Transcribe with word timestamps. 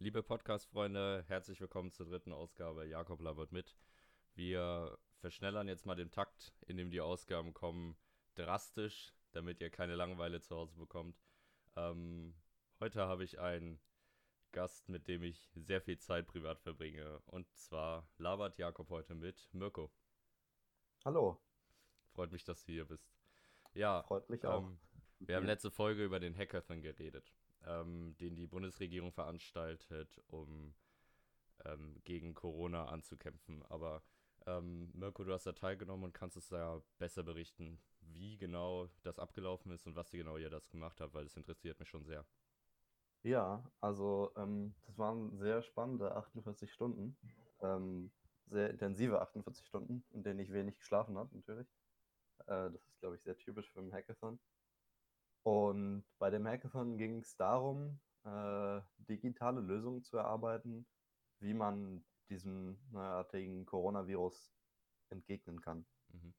Liebe 0.00 0.22
Podcast-Freunde, 0.22 1.24
herzlich 1.26 1.60
willkommen 1.60 1.90
zur 1.90 2.06
dritten 2.06 2.32
Ausgabe. 2.32 2.86
Jakob 2.86 3.20
labert 3.20 3.50
mit. 3.50 3.76
Wir 4.36 4.96
verschnellern 5.16 5.66
jetzt 5.66 5.86
mal 5.86 5.96
den 5.96 6.12
Takt, 6.12 6.54
in 6.68 6.76
dem 6.76 6.92
die 6.92 7.00
Ausgaben 7.00 7.52
kommen, 7.52 7.96
drastisch, 8.36 9.12
damit 9.32 9.60
ihr 9.60 9.70
keine 9.70 9.96
Langeweile 9.96 10.40
zu 10.40 10.54
Hause 10.54 10.76
bekommt. 10.76 11.20
Ähm, 11.74 12.36
heute 12.78 13.08
habe 13.08 13.24
ich 13.24 13.40
einen 13.40 13.80
Gast, 14.52 14.88
mit 14.88 15.08
dem 15.08 15.24
ich 15.24 15.50
sehr 15.56 15.80
viel 15.80 15.98
Zeit 15.98 16.28
privat 16.28 16.60
verbringe. 16.60 17.20
Und 17.26 17.52
zwar 17.56 18.08
labert 18.18 18.56
Jakob 18.56 18.90
heute 18.90 19.16
mit 19.16 19.48
Mirko. 19.52 19.90
Hallo. 21.04 21.42
Freut 22.12 22.30
mich, 22.30 22.44
dass 22.44 22.64
du 22.64 22.70
hier 22.70 22.84
bist. 22.84 23.18
Ja, 23.74 24.04
freut 24.04 24.30
mich 24.30 24.46
auch. 24.46 24.62
Ähm, 24.62 24.78
wir 25.18 25.34
haben 25.34 25.46
letzte 25.46 25.72
Folge 25.72 26.04
über 26.04 26.20
den 26.20 26.36
Hackathon 26.38 26.82
geredet, 26.82 27.34
ähm, 27.68 28.16
den 28.18 28.34
die 28.34 28.46
Bundesregierung 28.46 29.12
veranstaltet, 29.12 30.20
um 30.28 30.74
ähm, 31.64 32.00
gegen 32.04 32.34
Corona 32.34 32.86
anzukämpfen. 32.86 33.62
Aber 33.68 34.02
ähm, 34.46 34.90
Mirko, 34.94 35.24
du 35.24 35.32
hast 35.32 35.46
da 35.46 35.52
teilgenommen 35.52 36.04
und 36.04 36.14
kannst 36.14 36.36
es 36.36 36.48
da 36.48 36.82
besser 36.98 37.22
berichten, 37.22 37.78
wie 38.00 38.38
genau 38.38 38.88
das 39.02 39.18
abgelaufen 39.18 39.72
ist 39.72 39.86
und 39.86 39.96
was 39.96 40.10
genau 40.10 40.36
ihr 40.36 40.50
das 40.50 40.68
gemacht 40.70 41.00
habt, 41.00 41.14
weil 41.14 41.24
das 41.24 41.36
interessiert 41.36 41.78
mich 41.78 41.88
schon 41.88 42.04
sehr. 42.04 42.24
Ja, 43.24 43.68
also 43.80 44.32
ähm, 44.36 44.74
das 44.86 44.96
waren 44.96 45.36
sehr 45.38 45.62
spannende 45.62 46.14
48 46.14 46.72
Stunden, 46.72 47.16
ähm, 47.60 48.10
sehr 48.46 48.70
intensive 48.70 49.20
48 49.20 49.66
Stunden, 49.66 50.04
in 50.12 50.22
denen 50.22 50.38
ich 50.38 50.52
wenig 50.52 50.78
geschlafen 50.78 51.18
habe, 51.18 51.34
natürlich. 51.36 51.68
Äh, 52.46 52.70
das 52.70 52.86
ist, 52.86 53.00
glaube 53.00 53.16
ich, 53.16 53.22
sehr 53.22 53.36
typisch 53.36 53.70
für 53.70 53.80
einen 53.80 53.92
Hackathon. 53.92 54.38
Und 55.42 56.04
bei 56.18 56.30
dem 56.30 56.46
Hackathon 56.46 56.98
ging 56.98 57.20
es 57.20 57.36
darum, 57.36 58.00
äh, 58.24 58.80
digitale 58.98 59.60
Lösungen 59.60 60.02
zu 60.02 60.16
erarbeiten, 60.16 60.86
wie 61.40 61.54
man 61.54 62.04
diesem 62.28 62.78
neuartigen 62.90 63.64
Coronavirus 63.64 64.52
entgegnen 65.10 65.60
kann. 65.60 65.86
Mhm. 66.08 66.34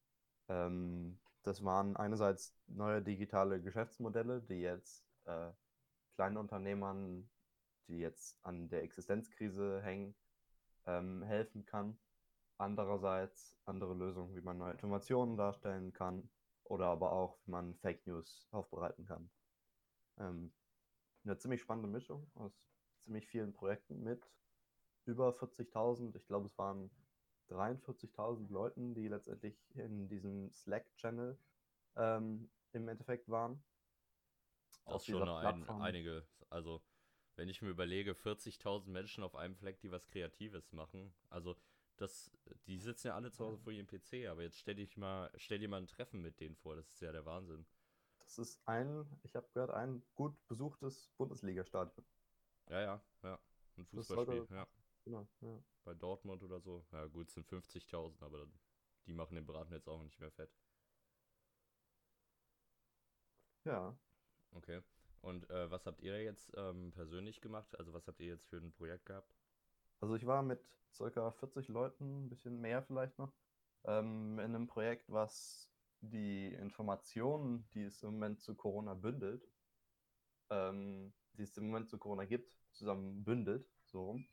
Ähm, 0.50 1.20
das 1.44 1.64
waren 1.64 1.96
einerseits 1.96 2.56
neue 2.68 3.02
digitale 3.02 3.62
Geschäftsmodelle, 3.62 4.42
die 4.42 4.62
jetzt 4.62 5.04
äh, 5.26 5.52
kleinen 6.16 6.38
Unternehmern, 6.38 7.30
die 7.88 7.98
jetzt 8.00 8.38
an 8.44 8.70
der 8.70 8.84
Existenzkrise 8.84 9.82
hängen, 9.82 10.14
ähm, 10.86 11.24
helfen 11.24 11.66
kann. 11.66 11.98
Andererseits 12.58 13.58
andere 13.66 13.94
Lösungen, 13.94 14.36
wie 14.36 14.42
man 14.42 14.58
neue 14.58 14.74
Informationen 14.74 15.38
darstellen 15.38 15.94
kann 15.94 16.30
oder 16.70 16.86
aber 16.86 17.12
auch, 17.12 17.38
wie 17.44 17.52
man 17.52 17.76
Fake 17.76 18.06
News 18.08 18.48
aufbereiten 18.52 19.06
kann. 19.06 19.30
Ähm, 20.20 20.54
eine 21.26 21.38
ziemlich 21.38 21.62
spannende 21.62 21.90
Mischung 21.90 22.32
aus 22.36 22.54
ziemlich 23.00 23.28
vielen 23.28 23.54
Projekten 23.54 24.04
mit 24.04 24.24
über 25.06 25.30
40.000, 25.32 26.16
ich 26.16 26.26
glaube 26.28 26.46
es 26.46 26.58
waren 26.58 26.90
43.000 27.50 28.52
Leuten, 28.52 28.94
die 28.94 29.08
letztendlich 29.08 29.56
in 29.74 30.08
diesem 30.08 30.52
Slack-Channel 30.52 31.38
ähm, 31.96 32.50
im 32.74 32.88
Endeffekt 32.88 33.28
waren. 33.30 33.64
Das 34.86 35.06
schon 35.06 35.28
ein, 35.28 35.68
einige, 35.70 36.28
also 36.50 36.84
wenn 37.36 37.50
ich 37.50 37.62
mir 37.62 37.70
überlege, 37.70 38.12
40.000 38.12 38.90
Menschen 38.90 39.24
auf 39.24 39.36
einem 39.36 39.56
Fleck, 39.56 39.80
die 39.82 39.92
was 39.92 40.06
Kreatives 40.08 40.72
machen, 40.72 41.14
also 41.30 41.56
das, 42.02 42.32
die 42.66 42.80
sitzen 42.80 43.08
ja 43.08 43.16
alle 43.16 43.32
zu 43.32 43.46
Hause 43.46 43.60
vor 43.60 43.74
ihrem 43.74 43.88
PC, 43.88 44.28
aber 44.30 44.44
jetzt 44.44 44.60
stell, 44.60 44.76
dich 44.76 44.98
mal, 44.98 45.32
stell 45.36 45.60
dir 45.60 45.70
mal 45.70 45.82
ein 45.82 45.88
Treffen 45.88 46.22
mit 46.22 46.40
denen 46.40 46.56
vor, 46.56 46.76
das 46.76 46.88
ist 46.90 47.02
ja 47.02 47.12
der 47.12 47.26
Wahnsinn. 47.26 47.66
Das 48.20 48.38
ist 48.38 48.62
ein, 48.68 49.06
ich 49.24 49.36
habe 49.36 49.48
gehört, 49.54 49.72
ein 49.72 50.04
gut 50.16 50.36
besuchtes 50.48 51.10
Bundesliga-Stadion. 51.18 52.06
Ja, 52.70 52.82
ja, 52.82 53.04
ja. 53.24 53.40
Ein 53.78 53.86
Fußballspiel, 53.86 54.48
ja. 54.52 54.68
Genau, 55.04 55.28
ja. 55.42 55.64
Bei 55.84 55.94
Dortmund 55.94 56.44
oder 56.44 56.60
so. 56.60 56.86
Ja, 56.92 57.06
gut, 57.08 57.30
es 57.30 57.34
sind 57.34 57.48
50.000, 57.48 58.22
aber 58.22 58.48
die 59.06 59.14
machen 59.14 59.36
den 59.36 59.46
Braten 59.46 59.74
jetzt 59.74 59.88
auch 59.88 60.04
nicht 60.04 60.20
mehr 60.20 60.32
fett. 60.32 60.52
Ja. 63.66 63.98
Okay. 64.52 64.82
Und 65.22 65.50
äh, 65.50 65.70
was 65.70 65.86
habt 65.86 66.02
ihr 66.02 66.22
jetzt 66.24 66.52
ähm, 66.56 66.92
persönlich 66.92 67.42
gemacht? 67.42 67.78
Also, 67.78 67.94
was 67.94 68.08
habt 68.08 68.20
ihr 68.22 68.28
jetzt 68.28 68.48
für 68.48 68.58
ein 68.58 68.72
Projekt 68.72 69.06
gehabt? 69.06 69.39
Also 70.02 70.16
ich 70.16 70.26
war 70.26 70.42
mit 70.44 70.62
ca. 70.98 71.32
40 71.32 71.68
Leuten, 71.68 72.26
ein 72.26 72.30
bisschen 72.30 72.60
mehr 72.62 72.82
vielleicht 72.84 73.18
noch, 73.18 73.34
ähm, 73.86 74.40
in 74.40 74.56
einem 74.56 74.68
Projekt, 74.68 75.12
was 75.12 75.70
die 76.02 76.54
Informationen, 76.54 77.68
die 77.74 77.84
es 77.84 78.02
im 78.04 78.12
Moment 78.14 78.42
zu 78.42 78.56
Corona 78.56 78.94
bündelt, 78.94 79.46
ähm, 80.50 81.14
die 81.34 81.44
es 81.44 81.58
im 81.58 81.68
Moment 81.68 81.90
zu 81.90 81.98
Corona 81.98 82.26
gibt, 82.26 82.58
zusammen 82.72 83.24
bündelt, 83.24 83.70
so 83.86 84.06
rum. 84.06 84.28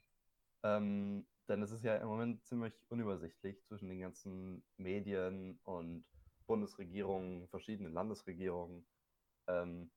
Ähm, 0.62 1.26
denn 1.48 1.62
es 1.62 1.70
ist 1.70 1.84
ja 1.84 1.96
im 1.96 2.08
Moment 2.08 2.44
ziemlich 2.44 2.74
unübersichtlich 2.88 3.62
zwischen 3.64 3.88
den 3.88 4.00
ganzen 4.00 4.64
Medien 4.76 5.58
und 5.64 6.04
Bundesregierungen, 6.46 7.48
verschiedenen 7.48 7.92
Landesregierungen, 7.92 8.86
ähm, 9.48 9.90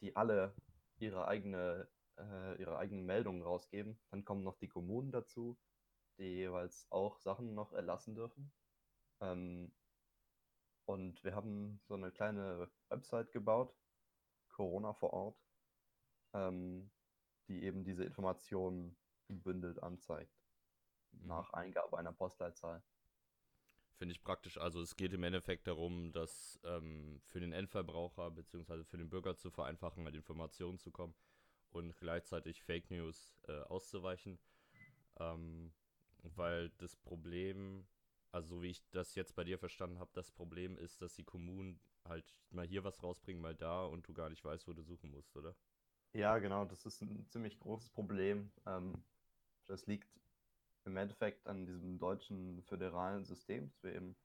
die 0.00 0.14
alle 0.16 0.54
ihre 0.98 1.26
eigene 1.26 1.88
äh, 2.18 2.60
ihre 2.60 2.78
eigenen 2.78 3.06
Meldungen 3.06 3.42
rausgeben. 3.42 3.98
Dann 4.10 4.24
kommen 4.24 4.42
noch 4.42 4.56
die 4.58 4.68
Kommunen 4.68 5.10
dazu, 5.10 5.58
die 6.18 6.24
jeweils 6.24 6.86
auch 6.90 7.18
Sachen 7.18 7.54
noch 7.54 7.72
erlassen 7.72 8.14
dürfen. 8.14 8.52
Ähm, 9.20 9.72
und 10.86 11.22
wir 11.24 11.34
haben 11.34 11.80
so 11.84 11.94
eine 11.94 12.10
kleine 12.10 12.70
Website 12.88 13.32
gebaut, 13.32 13.74
Corona 14.48 14.92
vor 14.92 15.12
Ort, 15.12 15.42
ähm, 16.34 16.90
die 17.48 17.62
eben 17.62 17.84
diese 17.84 18.04
Informationen 18.04 18.96
gebündelt 19.28 19.82
anzeigt. 19.82 20.32
Mhm. 21.12 21.26
Nach 21.26 21.52
Eingabe 21.52 21.98
einer 21.98 22.12
Postleitzahl. 22.12 22.82
Finde 23.96 24.12
ich 24.12 24.22
praktisch. 24.22 24.58
Also 24.58 24.82
es 24.82 24.96
geht 24.96 25.12
im 25.12 25.22
Endeffekt 25.22 25.66
darum, 25.68 26.12
dass 26.12 26.60
ähm, 26.64 27.22
für 27.28 27.40
den 27.40 27.52
Endverbraucher 27.52 28.30
bzw. 28.32 28.84
für 28.84 28.98
den 28.98 29.08
Bürger 29.08 29.36
zu 29.36 29.50
vereinfachen, 29.50 30.02
mit 30.02 30.14
Informationen 30.14 30.78
zu 30.78 30.90
kommen 30.90 31.14
und 31.74 31.96
gleichzeitig 31.96 32.62
Fake 32.62 32.90
News 32.90 33.34
äh, 33.48 33.60
auszuweichen. 33.62 34.38
Ähm, 35.18 35.72
weil 36.22 36.70
das 36.78 36.96
Problem, 36.96 37.86
also 38.32 38.56
so 38.56 38.62
wie 38.62 38.70
ich 38.70 38.82
das 38.90 39.14
jetzt 39.14 39.34
bei 39.34 39.44
dir 39.44 39.58
verstanden 39.58 39.98
habe, 39.98 40.10
das 40.14 40.30
Problem 40.30 40.78
ist, 40.78 41.02
dass 41.02 41.14
die 41.14 41.24
Kommunen 41.24 41.78
halt 42.04 42.24
mal 42.50 42.66
hier 42.66 42.84
was 42.84 43.02
rausbringen, 43.02 43.42
mal 43.42 43.54
da 43.54 43.84
und 43.84 44.06
du 44.08 44.14
gar 44.14 44.30
nicht 44.30 44.44
weißt, 44.44 44.66
wo 44.66 44.72
du 44.72 44.82
suchen 44.82 45.10
musst, 45.10 45.36
oder? 45.36 45.54
Ja, 46.12 46.38
genau, 46.38 46.64
das 46.64 46.86
ist 46.86 47.02
ein 47.02 47.26
ziemlich 47.28 47.58
großes 47.58 47.90
Problem. 47.90 48.50
Ähm, 48.66 48.94
das 49.66 49.86
liegt 49.86 50.08
im 50.84 50.96
Endeffekt 50.96 51.46
an 51.46 51.66
diesem 51.66 51.98
deutschen 51.98 52.62
föderalen 52.62 53.24
System, 53.24 53.68
dass 53.68 53.82
wir 53.82 53.94
eben 53.94 54.16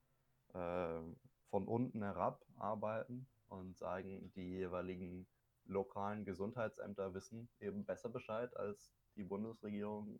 äh, 0.53 1.01
von 1.49 1.67
unten 1.67 2.03
herab 2.03 2.45
arbeiten 2.57 3.27
und 3.47 3.77
sagen, 3.77 4.31
die 4.35 4.49
jeweiligen 4.49 5.25
lokalen 5.69 6.25
Gesundheitsämter 6.25 7.13
wissen 7.13 7.49
eben 7.59 7.85
besser 7.85 8.09
Bescheid 8.09 8.55
als 8.57 8.93
die 9.15 9.23
Bundesregierung 9.23 10.19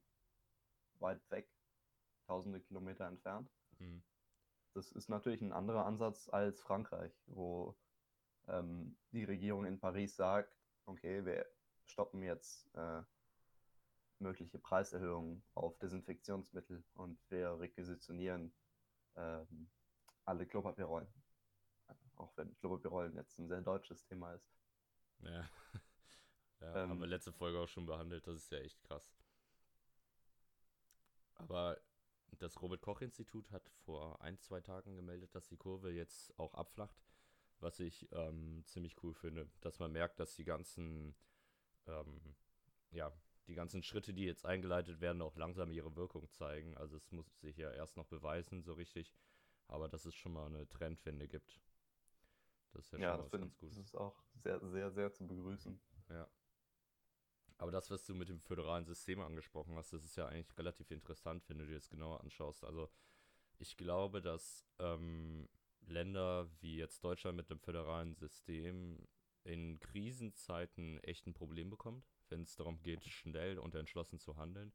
weit 1.00 1.22
weg, 1.32 1.50
tausende 2.28 2.62
Kilometer 2.62 3.06
entfernt. 3.08 3.50
Mhm. 3.80 4.04
Das 4.74 4.92
ist 4.92 5.10
natürlich 5.10 5.42
ein 5.42 5.52
anderer 5.52 5.86
Ansatz 5.86 6.30
als 6.30 6.62
Frankreich, 6.62 7.12
wo 7.26 7.76
ähm, 8.48 8.98
die 9.12 9.24
Regierung 9.24 9.66
in 9.66 9.80
Paris 9.80 10.16
sagt, 10.16 10.56
okay, 10.86 11.26
wir 11.26 11.46
stoppen 11.86 12.22
jetzt 12.22 12.70
äh, 12.76 13.02
mögliche 14.20 14.60
Preiserhöhungen 14.60 15.44
auf 15.56 15.78
Desinfektionsmittel 15.80 16.84
und 16.94 17.20
wir 17.30 17.60
requisitionieren 17.60 18.54
äh, 19.16 19.46
alle 20.26 20.46
Klopapierrollen. 20.46 21.08
Auch 22.18 22.36
wenn 22.36 22.56
Klopapierrollen 22.58 23.16
jetzt 23.16 23.40
ein 23.40 23.48
sehr 23.48 23.62
deutsches 23.62 24.06
Thema 24.06 24.34
ist. 24.34 24.59
Ja. 25.24 25.50
ja 26.62 26.84
ähm, 26.84 26.90
haben 26.90 27.00
wir 27.00 27.08
letzte 27.08 27.32
Folge 27.32 27.60
auch 27.60 27.68
schon 27.68 27.86
behandelt. 27.86 28.26
Das 28.28 28.38
ist 28.38 28.52
ja 28.52 28.60
echt 28.60 28.82
krass. 28.84 29.12
Aber 31.36 31.80
das 32.38 32.62
Robert-Koch-Institut 32.62 33.52
hat 33.52 33.70
vor 33.86 34.22
ein, 34.22 34.40
zwei 34.40 34.62
Tagen 34.62 34.96
gemeldet, 34.96 35.34
dass 35.34 35.48
die 35.48 35.58
Kurve 35.58 35.92
jetzt 35.92 36.38
auch 36.38 36.54
abflacht. 36.54 36.96
Was 37.60 37.80
ich 37.82 38.08
ähm, 38.14 38.64
ziemlich 38.66 39.04
cool 39.04 39.14
finde. 39.14 39.50
Dass 39.60 39.80
man 39.80 39.92
merkt, 39.92 40.20
dass 40.20 40.36
die 40.36 40.46
ganzen, 40.46 41.14
ähm, 41.88 42.36
ja, 42.92 43.12
die 43.48 43.56
ganzen 43.56 43.84
Schritte, 43.84 44.14
die 44.14 44.24
jetzt 44.24 44.46
eingeleitet 44.46 45.02
werden, 45.02 45.22
auch 45.22 45.36
langsam 45.36 45.72
ihre 45.72 45.96
Wirkung 45.96 46.30
zeigen. 46.32 46.78
Also 46.78 46.96
es 46.96 47.12
muss 47.12 47.42
sich 47.42 47.58
ja 47.58 47.72
erst 47.72 47.98
noch 47.98 48.06
beweisen, 48.06 48.64
so 48.64 48.74
richtig. 48.74 49.14
Aber 49.68 49.90
dass 49.90 50.06
es 50.06 50.16
schon 50.16 50.34
mal 50.34 50.46
eine 50.46 50.70
Trendwende 50.70 51.28
gibt. 51.28 51.60
Das 52.74 52.86
ist 52.86 52.92
ja, 52.94 53.00
ja 53.00 53.16
schon 53.16 53.30
das, 53.30 53.32
ganz 53.42 53.58
gut. 53.58 53.70
Das 53.70 53.78
ist 53.78 53.96
auch 53.96 54.24
sehr, 54.34 54.60
sehr, 54.60 54.92
sehr 54.92 55.12
zu 55.12 55.28
begrüßen. 55.28 55.80
Ja. 56.10 56.28
Aber 57.58 57.72
das, 57.72 57.92
was 57.92 58.06
du 58.06 58.16
mit 58.16 58.30
dem 58.30 58.40
föderalen 58.40 58.86
System 58.86 59.20
angesprochen 59.20 59.76
hast, 59.76 59.92
das 59.92 60.06
ist 60.06 60.16
ja 60.16 60.28
eigentlich 60.28 60.58
relativ 60.58 60.92
interessant, 60.92 61.44
wenn 61.50 61.58
du 61.60 61.66
dir 61.66 61.76
das 61.76 61.90
genauer 61.90 62.22
anschaust. 62.22 62.64
Also 62.64 62.90
ich 63.58 63.76
glaube, 63.76 64.22
dass 64.22 64.66
ähm, 64.80 65.50
Länder 65.82 66.50
wie 66.62 66.78
jetzt 66.78 67.04
Deutschland 67.04 67.36
mit 67.36 67.50
dem 67.50 67.60
föderalen 67.60 68.16
System 68.16 69.06
in 69.44 69.80
Krisenzeiten 69.80 71.00
echt 71.00 71.28
ein 71.28 71.34
Problem 71.34 71.70
bekommt, 71.70 72.06
wenn 72.30 72.44
es 72.44 72.56
darum 72.56 72.82
geht, 72.82 73.04
schnell 73.06 73.60
und 73.60 73.76
entschlossen 73.76 74.20
zu 74.20 74.38
handeln. 74.38 74.72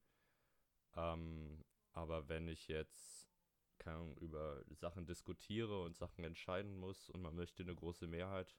Ähm, 0.94 1.64
aber 1.92 2.28
wenn 2.28 2.48
ich 2.48 2.68
jetzt 2.68 3.23
Ahnung, 3.86 4.16
über 4.18 4.62
Sachen 4.70 5.06
diskutiere 5.06 5.82
und 5.82 5.96
Sachen 5.96 6.24
entscheiden 6.24 6.76
muss 6.78 7.08
und 7.10 7.22
man 7.22 7.34
möchte 7.34 7.62
eine 7.62 7.74
große 7.74 8.06
Mehrheit 8.06 8.56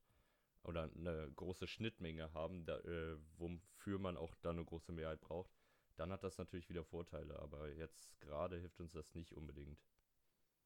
oder 0.63 0.83
eine 0.83 1.31
große 1.35 1.67
Schnittmenge 1.67 2.33
haben, 2.33 2.65
da, 2.65 2.79
äh, 2.79 3.17
wofür 3.37 3.99
man 3.99 4.17
auch 4.17 4.35
dann 4.35 4.57
eine 4.57 4.65
große 4.65 4.91
Mehrheit 4.91 5.21
braucht, 5.21 5.51
dann 5.95 6.11
hat 6.11 6.23
das 6.23 6.37
natürlich 6.37 6.69
wieder 6.69 6.83
Vorteile. 6.83 7.39
Aber 7.39 7.69
jetzt 7.73 8.19
gerade 8.19 8.57
hilft 8.57 8.79
uns 8.79 8.93
das 8.93 9.13
nicht 9.15 9.33
unbedingt. 9.33 9.79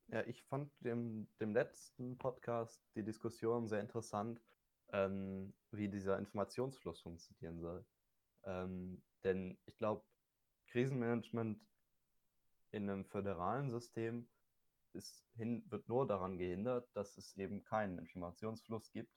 Ja, 0.07 0.25
ich 0.25 0.41
fand 0.43 0.71
dem, 0.79 1.27
dem 1.39 1.53
letzten 1.53 2.17
Podcast 2.17 2.81
die 2.95 3.03
Diskussion 3.03 3.67
sehr 3.67 3.81
interessant, 3.81 4.41
ähm, 4.91 5.53
wie 5.71 5.87
dieser 5.87 6.17
Informationsfluss 6.17 7.01
funktionieren 7.01 7.59
soll. 7.59 7.85
Ähm, 8.43 9.03
denn 9.23 9.59
ich 9.65 9.77
glaube, 9.77 10.03
Krisenmanagement 10.67 11.61
in 12.71 12.89
einem 12.89 13.05
föderalen 13.05 13.69
System 13.69 14.27
ist 14.93 15.25
hin, 15.35 15.63
wird 15.69 15.87
nur 15.87 16.07
daran 16.07 16.37
gehindert, 16.37 16.89
dass 16.95 17.17
es 17.17 17.35
eben 17.37 17.63
keinen 17.63 17.99
Informationsfluss 17.99 18.91
gibt 18.91 19.13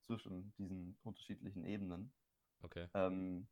zwischen 0.00 0.52
diesen 0.58 0.98
unterschiedlichen 1.02 1.64
Ebenen. 1.64 2.12
Okay. 2.62 2.88
Ähm, 2.94 3.48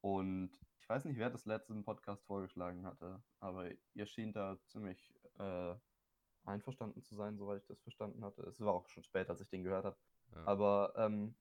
und 0.00 0.50
ich 0.80 0.88
weiß 0.88 1.04
nicht, 1.04 1.18
wer 1.18 1.30
das 1.30 1.44
letzte 1.44 1.72
im 1.72 1.84
Podcast 1.84 2.24
vorgeschlagen 2.24 2.86
hatte, 2.86 3.22
aber 3.40 3.70
ihr 3.94 4.06
schien 4.06 4.32
da 4.32 4.58
ziemlich 4.66 5.14
äh, 5.38 5.74
einverstanden 6.44 7.02
zu 7.02 7.14
sein, 7.14 7.36
soweit 7.36 7.60
ich 7.60 7.66
das 7.66 7.80
verstanden 7.82 8.24
hatte. 8.24 8.42
Es 8.42 8.60
war 8.60 8.72
auch 8.72 8.88
schon 8.88 9.02
spät, 9.02 9.28
als 9.28 9.40
ich 9.40 9.48
den 9.50 9.64
gehört 9.64 9.84
habe. 9.84 9.96
Ja. 10.34 10.44
Aber 10.46 10.92
ähm, 10.96 11.34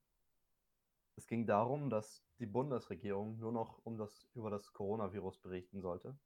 es 1.15 1.27
ging 1.27 1.47
darum, 1.47 1.89
dass 1.89 2.23
die 2.39 2.45
Bundesregierung 2.45 3.39
nur 3.39 3.51
noch 3.51 3.79
um 3.85 3.97
das, 3.97 4.29
über 4.33 4.49
das 4.49 4.71
Coronavirus 4.73 5.39
berichten 5.39 5.81
sollte 5.81 6.17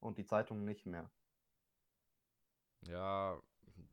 und 0.00 0.18
die 0.18 0.24
Zeitungen 0.24 0.64
nicht 0.64 0.86
mehr. 0.86 1.10
Ja, 2.86 3.40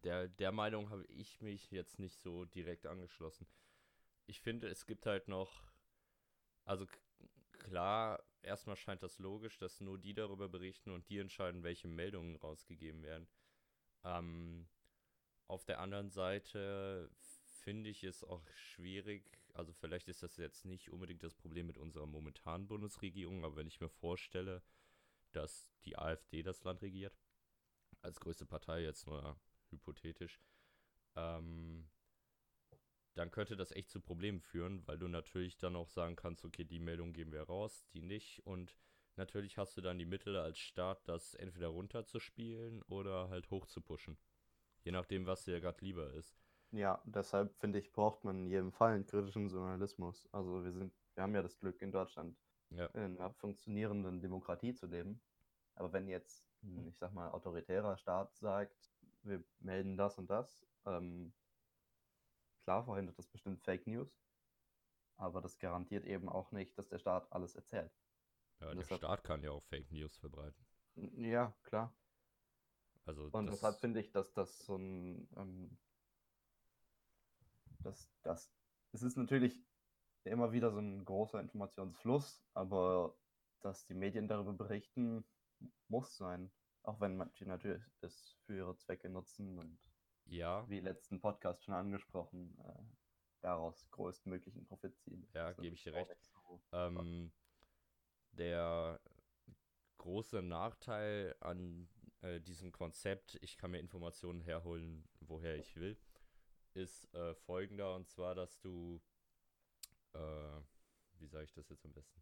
der, 0.04 0.28
der 0.28 0.52
Meinung 0.52 0.90
habe 0.90 1.06
ich 1.06 1.42
mich 1.42 1.72
jetzt 1.72 2.00
nicht 2.00 2.18
so 2.20 2.46
direkt 2.46 2.86
angeschlossen. 2.86 3.48
Ich 4.28 4.42
finde, 4.42 4.68
es 4.68 4.86
gibt 4.86 5.06
halt 5.06 5.28
noch, 5.28 5.64
also 6.66 6.88
klar, 7.54 8.24
erstmal 8.42 8.76
scheint 8.76 9.04
das 9.04 9.20
logisch, 9.20 9.58
dass 9.58 9.82
nur 9.82 9.98
die 9.98 10.14
darüber 10.14 10.50
berichten 10.50 10.92
und 10.92 11.10
die 11.10 11.20
entscheiden, 11.20 11.64
welche 11.64 11.88
Meldungen 11.88 12.36
rausgegeben 12.38 13.04
werden. 13.04 13.28
Ähm, 14.04 14.68
auf 15.48 15.66
der 15.66 15.80
anderen 15.80 16.10
Seite 16.10 17.10
finde 17.64 17.90
ich 17.90 18.04
es 18.04 18.24
auch 18.24 18.48
schwierig, 18.56 19.24
also 19.54 19.74
vielleicht 19.74 20.08
ist 20.08 20.24
das 20.24 20.38
jetzt 20.38 20.66
nicht 20.66 20.92
unbedingt 20.92 21.24
das 21.24 21.36
Problem 21.36 21.68
mit 21.68 21.78
unserer 21.78 22.06
momentanen 22.06 22.68
Bundesregierung, 22.68 23.44
aber 23.44 23.58
wenn 23.58 23.68
ich 23.68 23.82
mir 23.82 23.90
vorstelle, 23.90 24.62
dass 25.32 25.72
die 25.86 25.98
AfD 25.98 26.44
das 26.44 26.64
Land 26.64 26.82
regiert, 26.82 27.18
als 28.02 28.20
größte 28.20 28.46
Partei 28.46 28.82
jetzt 28.84 29.08
nur 29.08 29.40
hypothetisch, 29.72 30.40
ähm, 31.16 31.90
dann 33.14 33.30
könnte 33.32 33.56
das 33.56 33.72
echt 33.72 33.92
zu 33.92 34.02
Problemen 34.02 34.42
führen, 34.42 34.86
weil 34.88 34.98
du 34.98 35.08
natürlich 35.08 35.58
dann 35.60 35.76
auch 35.76 35.90
sagen 35.90 36.16
kannst, 36.16 36.44
okay, 36.46 36.64
die 36.64 36.80
Meldung 36.80 37.14
geben 37.14 37.32
wir 37.32 37.44
raus, 37.44 37.86
die 37.94 38.02
nicht 38.02 38.46
und 38.48 38.76
natürlich 39.16 39.58
hast 39.58 39.76
du 39.78 39.82
dann 39.82 40.00
die 40.00 40.06
Mittel 40.06 40.36
als 40.38 40.58
Staat, 40.60 41.08
das 41.08 41.36
entweder 41.36 41.68
runterzuspielen 41.68 42.82
oder 42.84 43.30
halt 43.30 43.50
hochzupuschen. 43.52 44.18
Je 44.84 44.92
nachdem, 44.92 45.26
was 45.26 45.44
dir 45.46 45.60
gerade 45.62 45.84
lieber 45.86 46.14
ist. 46.14 46.42
Ja, 46.72 47.02
deshalb 47.06 47.56
finde 47.60 47.80
ich, 47.80 47.92
braucht 47.92 48.24
man 48.24 48.40
in 48.40 48.48
jedem 48.48 48.72
Fall 48.72 48.94
einen 48.94 49.06
kritischen 49.06 49.50
Journalismus. 49.50 50.28
Also 50.32 50.64
wir 50.64 50.72
sind, 50.72 50.94
wir 51.16 51.24
haben 51.24 51.34
ja 51.36 51.42
das 51.42 51.58
Glück 51.60 51.82
in 51.82 51.92
Deutschland 51.92 52.38
Ja. 52.72 52.90
in 52.94 53.02
einer 53.20 53.32
funktionierenden 53.34 54.22
Demokratie 54.22 54.74
zu 54.74 54.88
leben. 54.88 55.22
Aber 55.76 55.94
wenn 55.94 56.08
jetzt, 56.08 56.44
ich 56.62 56.98
sag 56.98 57.14
mal, 57.14 57.30
autoritärer 57.32 57.98
Staat 57.98 58.36
sagt, 58.36 58.92
wir 59.24 59.44
melden 59.60 59.98
das 59.98 60.18
und 60.18 60.30
das, 60.30 60.66
ähm, 60.86 61.34
klar 62.64 62.84
verhindert 62.84 63.18
das 63.18 63.28
bestimmt 63.28 63.62
Fake 63.64 63.88
News, 63.88 64.10
aber 65.18 65.42
das 65.42 65.60
garantiert 65.60 66.06
eben 66.06 66.30
auch 66.30 66.52
nicht, 66.52 66.78
dass 66.78 66.90
der 66.90 67.00
Staat 67.00 67.32
alles 67.32 67.56
erzählt. 67.56 67.92
Ja, 68.60 68.68
der 68.74 68.76
deshalb- 68.82 69.00
Staat 69.00 69.24
kann 69.24 69.42
ja 69.44 69.52
auch 69.52 69.64
Fake 69.64 69.92
News 69.92 70.18
verbreiten. 70.18 70.66
Ja, 71.16 71.54
klar. 71.64 71.94
Also 73.06 73.30
Und 73.30 73.48
das, 73.48 73.56
deshalb 73.56 73.80
finde 73.80 74.02
ich, 74.02 74.12
dass 74.12 74.34
das 74.34 74.60
so 74.66 74.76
ein, 74.76 75.28
ähm, 75.38 75.78
dass 77.84 78.10
das, 78.24 78.52
es 78.92 79.02
ist 79.02 79.18
natürlich 79.18 79.56
immer 80.26 80.52
wieder 80.52 80.72
so 80.72 80.80
ein 80.80 81.06
großer 81.06 81.40
Informationsfluss, 81.40 82.44
aber 82.54 83.16
dass 83.62 83.86
die 83.86 83.94
Medien 83.94 84.28
darüber 84.28 84.54
berichten, 84.54 85.24
muss 85.88 86.16
sein. 86.18 86.52
Auch 86.84 87.00
wenn 87.02 87.18
manche 87.18 87.46
natürlich 87.46 87.84
es 88.02 88.38
für 88.46 88.56
ihre 88.58 88.76
Zwecke 88.78 89.10
nutzen 89.10 89.60
und 89.60 89.80
ja, 90.26 90.68
wie 90.70 90.80
letzten 90.80 91.20
Podcast 91.20 91.64
schon 91.64 91.74
angesprochen, 91.74 92.58
äh, 92.60 92.84
daraus 93.42 93.90
größtmöglichen 93.92 94.66
Profit 94.66 94.98
ziehen. 95.00 95.28
Ja, 95.34 95.48
Also, 95.48 95.62
gebe 95.62 95.76
ich 95.76 95.84
dir 95.84 95.94
recht. 95.94 96.24
so- 96.24 96.62
Ähm, 96.72 97.32
der 98.34 99.00
große 99.98 100.42
Nachteil 100.42 101.36
an 101.40 101.90
äh, 102.22 102.40
diesem 102.42 102.72
Konzept, 102.72 103.38
ich 103.42 103.58
kann 103.58 103.72
mir 103.72 103.80
Informationen 103.80 104.42
herholen, 104.42 105.08
woher 105.20 105.56
ich 105.58 105.76
will, 105.76 105.98
ist 106.74 107.14
äh, 107.14 107.34
folgender, 107.36 107.96
und 107.96 108.08
zwar, 108.10 108.36
dass 108.36 108.60
du, 108.60 109.02
äh, 110.14 110.62
wie 111.14 111.28
sage 111.28 111.46
ich 111.46 111.54
das 111.54 111.70
jetzt 111.70 111.86
am 111.86 111.94
besten? 111.94 112.22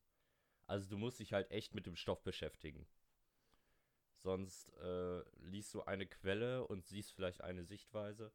Also 0.68 0.88
du 0.90 0.98
musst 0.98 1.20
dich 1.20 1.34
halt 1.34 1.50
echt 1.52 1.74
mit 1.74 1.86
dem 1.86 1.96
Stoff 1.96 2.24
beschäftigen. 2.24 2.88
Sonst 4.18 4.74
äh, 4.78 5.22
liest 5.40 5.74
du 5.74 5.84
eine 5.84 6.08
Quelle 6.08 6.66
und 6.66 6.86
siehst 6.86 7.14
vielleicht 7.14 7.42
eine 7.42 7.64
Sichtweise, 7.66 8.32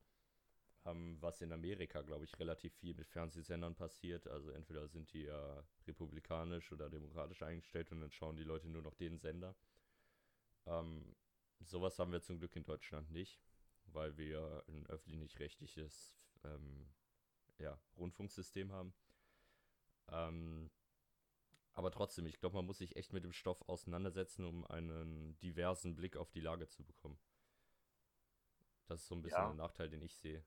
ähm, 0.85 1.17
was 1.21 1.41
in 1.41 1.53
Amerika, 1.53 2.03
glaube 2.03 2.25
ich, 2.25 2.39
relativ 2.39 2.75
viel 2.75 2.95
mit 2.95 3.09
Fernsehsendern 3.09 3.75
passiert. 3.75 4.27
Also 4.29 4.51
entweder 4.51 4.89
sind 4.89 5.13
die 5.13 5.25
ja 5.25 5.65
republikanisch 5.87 6.73
oder 6.73 6.89
demokratisch 6.89 7.43
eingestellt 7.43 7.91
und 7.91 8.01
dann 8.01 8.13
schauen 8.13 8.37
die 8.37 8.45
Leute 8.45 8.69
nur 8.69 8.83
noch 8.83 8.95
den 8.95 9.19
Sender. 9.19 9.57
Ähm, 10.67 11.17
sowas 11.61 11.99
haben 11.99 12.13
wir 12.13 12.23
zum 12.23 12.39
Glück 12.39 12.55
in 12.57 12.65
Deutschland 12.65 13.11
nicht, 13.11 13.41
weil 13.87 14.17
wir 14.17 14.65
ein 14.69 14.87
öffentlich-rechtliches 14.87 16.17
ähm, 16.45 16.87
ja, 17.59 17.79
Rundfunksystem 17.97 18.73
haben. 18.73 18.95
Ähm, 20.09 20.71
aber 21.75 21.91
trotzdem, 21.91 22.27
ich 22.27 22.39
glaube, 22.39 22.57
man 22.57 22.67
muss 22.67 22.79
sich 22.79 22.97
echt 22.97 23.13
mit 23.13 23.25
dem 23.25 23.33
Stoff 23.33 23.63
auseinandersetzen, 23.69 24.45
um 24.45 24.67
einen 24.67 25.39
diversen 25.41 25.95
Blick 25.97 26.17
auf 26.17 26.31
die 26.31 26.41
Lage 26.41 26.69
zu 26.69 26.85
bekommen. 26.85 27.19
Das 28.87 29.01
ist 29.03 29.09
so 29.09 29.15
ein 29.15 29.23
bisschen 29.23 29.39
Ja. 29.41 29.47
der 29.47 29.55
Nachteil, 29.57 29.89
den 29.89 30.03
ich 30.03 30.15
sehe. 30.17 30.45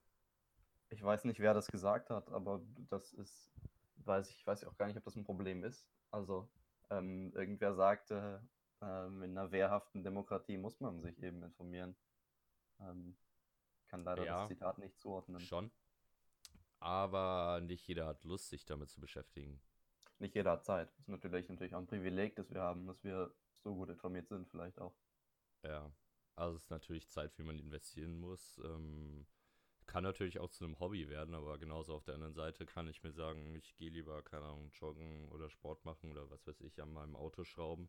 Ich 0.88 1.02
weiß 1.02 1.24
nicht, 1.24 1.40
wer 1.40 1.52
das 1.52 1.66
gesagt 1.66 2.10
hat, 2.10 2.30
aber 2.30 2.60
das 2.90 3.12
ist, 3.12 3.52
weiß 3.96 4.30
ich, 4.30 4.46
weiß 4.46 4.64
auch 4.64 4.76
gar 4.76 4.86
nicht, 4.86 4.96
ob 4.96 5.04
das 5.04 5.16
ein 5.16 5.24
Problem 5.24 5.64
ist. 5.64 5.84
Also, 6.12 6.48
ähm, 6.90 7.32
irgendwer 7.34 7.74
sagte, 7.74 8.46
ähm, 8.80 9.22
in 9.22 9.36
einer 9.36 9.50
wehrhaften 9.50 10.04
Demokratie 10.04 10.58
muss 10.58 10.78
man 10.80 11.00
sich 11.00 11.20
eben 11.22 11.42
informieren. 11.42 11.96
Ähm, 12.78 13.16
kann 13.88 14.04
leider 14.04 14.24
Ja. 14.24 14.38
das 14.40 14.48
Zitat 14.48 14.78
nicht 14.78 14.96
zuordnen. 15.00 15.40
Schon. 15.40 15.72
Aber 16.78 17.60
nicht 17.62 17.86
jeder 17.88 18.06
hat 18.06 18.22
Lust, 18.22 18.50
sich 18.50 18.64
damit 18.64 18.90
zu 18.90 19.00
beschäftigen. 19.00 19.60
Nicht 20.18 20.34
jeder 20.34 20.52
hat 20.52 20.64
Zeit. 20.64 20.88
Das 20.90 21.00
ist 21.00 21.08
natürlich, 21.08 21.48
natürlich 21.48 21.74
auch 21.74 21.80
ein 21.80 21.86
Privileg, 21.86 22.36
das 22.36 22.50
wir 22.50 22.60
haben, 22.62 22.86
dass 22.86 23.02
wir 23.04 23.34
so 23.62 23.74
gut 23.74 23.90
informiert 23.90 24.28
sind, 24.28 24.48
vielleicht 24.48 24.78
auch. 24.78 24.94
Ja. 25.62 25.92
Also 26.36 26.56
es 26.56 26.64
ist 26.64 26.70
natürlich 26.70 27.08
Zeit, 27.08 27.36
wie 27.38 27.42
man 27.42 27.58
investieren 27.58 28.18
muss. 28.18 28.60
Ähm, 28.62 29.26
kann 29.86 30.02
natürlich 30.02 30.38
auch 30.38 30.50
zu 30.50 30.64
einem 30.64 30.78
Hobby 30.80 31.08
werden, 31.08 31.34
aber 31.34 31.58
genauso 31.58 31.94
auf 31.94 32.04
der 32.04 32.14
anderen 32.14 32.34
Seite 32.34 32.66
kann 32.66 32.88
ich 32.88 33.02
mir 33.02 33.12
sagen, 33.12 33.54
ich 33.54 33.76
gehe 33.76 33.90
lieber, 33.90 34.22
keine 34.22 34.44
Ahnung, 34.44 34.70
joggen 34.72 35.28
oder 35.30 35.48
Sport 35.48 35.84
machen 35.84 36.10
oder 36.10 36.28
was 36.30 36.46
weiß 36.46 36.60
ich, 36.62 36.82
an 36.82 36.92
meinem 36.92 37.16
Auto 37.16 37.44
schrauben, 37.44 37.88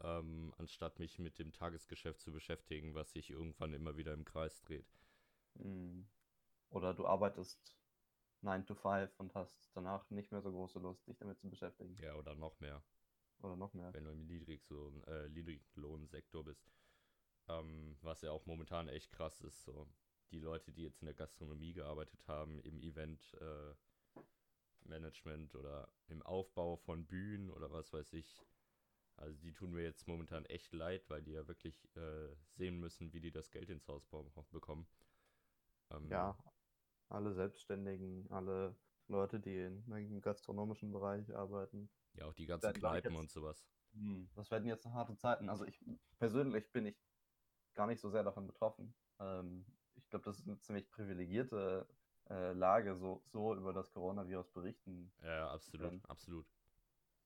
ähm, 0.00 0.54
anstatt 0.58 0.98
mich 0.98 1.18
mit 1.18 1.38
dem 1.38 1.52
Tagesgeschäft 1.52 2.20
zu 2.20 2.32
beschäftigen, 2.32 2.94
was 2.94 3.12
sich 3.12 3.30
irgendwann 3.30 3.74
immer 3.74 3.96
wieder 3.96 4.14
im 4.14 4.24
Kreis 4.24 4.60
dreht. 4.60 4.86
Mm. 5.54 6.02
Oder 6.70 6.94
du 6.94 7.06
arbeitest 7.06 7.77
9 8.42 8.66
to 8.66 8.74
5 8.74 9.10
und 9.18 9.34
hast 9.34 9.70
danach 9.74 10.08
nicht 10.10 10.32
mehr 10.32 10.40
so 10.40 10.50
große 10.50 10.78
Lust, 10.78 11.06
dich 11.06 11.18
damit 11.18 11.38
zu 11.40 11.48
beschäftigen. 11.50 11.96
Ja, 12.02 12.14
oder 12.14 12.34
noch 12.34 12.58
mehr. 12.60 12.82
Oder 13.42 13.56
noch 13.56 13.72
mehr. 13.74 13.92
wenn 13.92 14.04
du 14.04 14.10
im 14.10 14.26
Niedriglohn, 14.26 15.02
äh, 15.04 15.28
Niedriglohnsektor 15.28 16.44
bist. 16.44 16.72
Ähm, 17.48 17.96
was 18.02 18.22
ja 18.22 18.30
auch 18.30 18.44
momentan 18.46 18.88
echt 18.88 19.10
krass 19.12 19.40
ist. 19.40 19.64
So. 19.64 19.88
Die 20.30 20.40
Leute, 20.40 20.72
die 20.72 20.82
jetzt 20.82 21.00
in 21.00 21.06
der 21.06 21.14
Gastronomie 21.14 21.72
gearbeitet 21.72 22.26
haben, 22.26 22.60
im 22.60 22.80
Event 22.80 23.34
äh, 23.40 23.74
Management 24.88 25.54
oder 25.54 25.88
im 26.08 26.22
Aufbau 26.22 26.76
von 26.76 27.06
Bühnen 27.06 27.50
oder 27.50 27.70
was 27.70 27.92
weiß 27.92 28.12
ich. 28.14 28.36
Also 29.16 29.36
die 29.40 29.52
tun 29.52 29.72
mir 29.72 29.82
jetzt 29.82 30.06
momentan 30.06 30.44
echt 30.46 30.72
leid, 30.72 31.08
weil 31.08 31.22
die 31.22 31.32
ja 31.32 31.46
wirklich 31.48 31.88
äh, 31.96 32.28
sehen 32.50 32.78
müssen, 32.78 33.12
wie 33.12 33.20
die 33.20 33.32
das 33.32 33.50
Geld 33.50 33.68
ins 33.70 33.88
Haus 33.88 34.06
bekommen. 34.52 34.86
Ähm, 35.90 36.08
Ja, 36.10 36.36
alle 37.08 37.32
Selbstständigen, 37.32 38.30
alle 38.30 38.76
Leute, 39.08 39.40
die 39.40 39.56
in, 39.56 39.84
im 39.90 40.20
gastronomischen 40.20 40.92
Bereich 40.92 41.34
arbeiten. 41.34 41.88
Ja, 42.14 42.26
auch 42.26 42.34
die 42.34 42.46
ganzen 42.46 42.72
Kneipen 42.74 43.12
jetzt- 43.12 43.20
und 43.20 43.30
sowas. 43.30 43.66
Hm, 43.92 44.28
das 44.34 44.50
werden 44.50 44.66
jetzt 44.66 44.86
harte 44.86 45.16
Zeiten. 45.16 45.48
Also 45.48 45.64
ich 45.64 45.80
persönlich 46.18 46.70
bin 46.72 46.86
ich 46.86 46.96
gar 47.74 47.86
nicht 47.86 48.00
so 48.00 48.10
sehr 48.10 48.22
davon 48.22 48.46
betroffen. 48.46 48.94
Ähm, 49.18 49.64
ich 49.94 50.08
glaube, 50.10 50.24
das 50.24 50.38
ist 50.38 50.46
eine 50.46 50.58
ziemlich 50.60 50.90
privilegierte 50.90 51.86
äh, 52.28 52.52
Lage, 52.52 52.96
so, 52.96 53.22
so 53.26 53.54
über 53.54 53.72
das 53.72 53.90
Coronavirus 53.92 54.50
berichten. 54.50 55.12
Ja, 55.22 55.50
absolut, 55.50 55.92
Ähm, 55.92 56.00
absolut. 56.08 56.46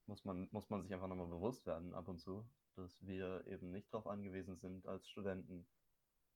Muss 0.06 0.24
man, 0.24 0.48
muss 0.52 0.68
man 0.70 0.82
sich 0.82 0.92
einfach 0.92 1.08
nochmal 1.08 1.28
bewusst 1.28 1.66
werden, 1.66 1.94
ab 1.94 2.08
und 2.08 2.18
zu, 2.18 2.44
dass 2.74 3.04
wir 3.06 3.46
eben 3.46 3.70
nicht 3.70 3.92
darauf 3.92 4.06
angewiesen 4.06 4.56
sind, 4.56 4.86
als 4.86 5.08
Studenten 5.08 5.66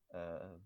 äh, 0.09 0.59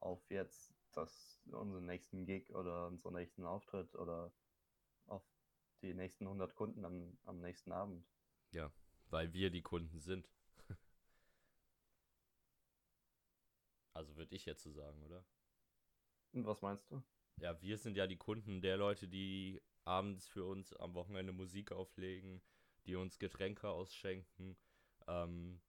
auf 0.00 0.28
jetzt 0.30 0.74
das, 0.92 1.40
unseren 1.50 1.86
nächsten 1.86 2.24
Gig 2.26 2.54
oder 2.54 2.86
unseren 2.86 3.14
nächsten 3.14 3.44
Auftritt 3.44 3.94
oder 3.94 4.32
auf 5.06 5.22
die 5.82 5.94
nächsten 5.94 6.26
100 6.26 6.54
Kunden 6.54 6.84
am, 6.84 7.16
am 7.24 7.40
nächsten 7.40 7.72
Abend. 7.72 8.06
Weil 9.10 9.32
wir 9.32 9.50
die 9.50 9.62
Kunden 9.62 10.00
sind. 10.00 10.28
also 13.94 14.16
würde 14.16 14.34
ich 14.34 14.44
jetzt 14.46 14.62
so 14.62 14.72
sagen, 14.72 15.02
oder? 15.02 15.24
Und 16.32 16.46
was 16.46 16.62
meinst 16.62 16.90
du? 16.90 17.02
Ja, 17.36 17.60
wir 17.60 17.76
sind 17.78 17.96
ja 17.96 18.06
die 18.06 18.16
Kunden 18.16 18.60
der 18.60 18.76
Leute, 18.76 19.08
die 19.08 19.60
abends 19.84 20.28
für 20.28 20.44
uns 20.44 20.72
am 20.74 20.94
Wochenende 20.94 21.32
Musik 21.32 21.72
auflegen, 21.72 22.42
die 22.86 22.94
uns 22.94 23.18
Getränke 23.18 23.68
ausschenken. 23.68 24.56
Ähm, 25.06 25.60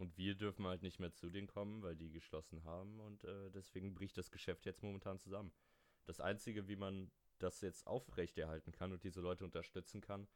und 0.00 0.16
wir 0.16 0.34
dürfen 0.34 0.66
halt 0.66 0.82
nicht 0.82 0.98
mehr 0.98 1.12
zu 1.12 1.28
denen 1.28 1.46
kommen, 1.46 1.82
weil 1.82 1.94
die 1.94 2.10
geschlossen 2.10 2.64
haben. 2.64 3.00
Und 3.00 3.22
äh, 3.24 3.50
deswegen 3.50 3.94
bricht 3.94 4.16
das 4.16 4.30
Geschäft 4.30 4.64
jetzt 4.64 4.82
momentan 4.82 5.18
zusammen. 5.18 5.52
Das 6.06 6.20
Einzige, 6.20 6.68
wie 6.68 6.76
man 6.76 7.10
das 7.38 7.60
jetzt 7.60 7.86
aufrechterhalten 7.86 8.72
kann 8.72 8.92
und 8.92 9.04
diese 9.04 9.20
Leute 9.20 9.44
unterstützen 9.44 10.00
kann, 10.00 10.26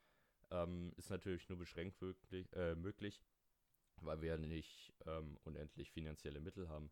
ähm, 0.51 0.93
ist 0.97 1.11
natürlich 1.11 1.49
nur 1.49 1.59
beschränkt 1.59 2.01
wirklich, 2.03 2.53
äh, 2.53 2.75
möglich, 2.75 3.23
weil 4.03 4.21
wir 4.21 4.29
ja 4.31 4.37
nicht 4.37 4.93
ähm, 5.07 5.39
unendlich 5.45 5.91
finanzielle 5.91 6.41
Mittel 6.41 6.69
haben. 6.69 6.91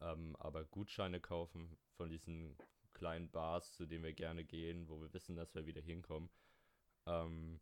Ähm, 0.00 0.36
aber 0.36 0.64
Gutscheine 0.64 1.20
kaufen 1.20 1.76
von 1.96 2.08
diesen 2.08 2.56
kleinen 2.92 3.30
Bars, 3.30 3.74
zu 3.74 3.86
denen 3.86 4.04
wir 4.04 4.12
gerne 4.12 4.44
gehen, 4.44 4.88
wo 4.88 5.00
wir 5.00 5.12
wissen, 5.12 5.34
dass 5.34 5.54
wir 5.54 5.66
wieder 5.66 5.80
hinkommen, 5.80 6.30
ähm, 7.06 7.60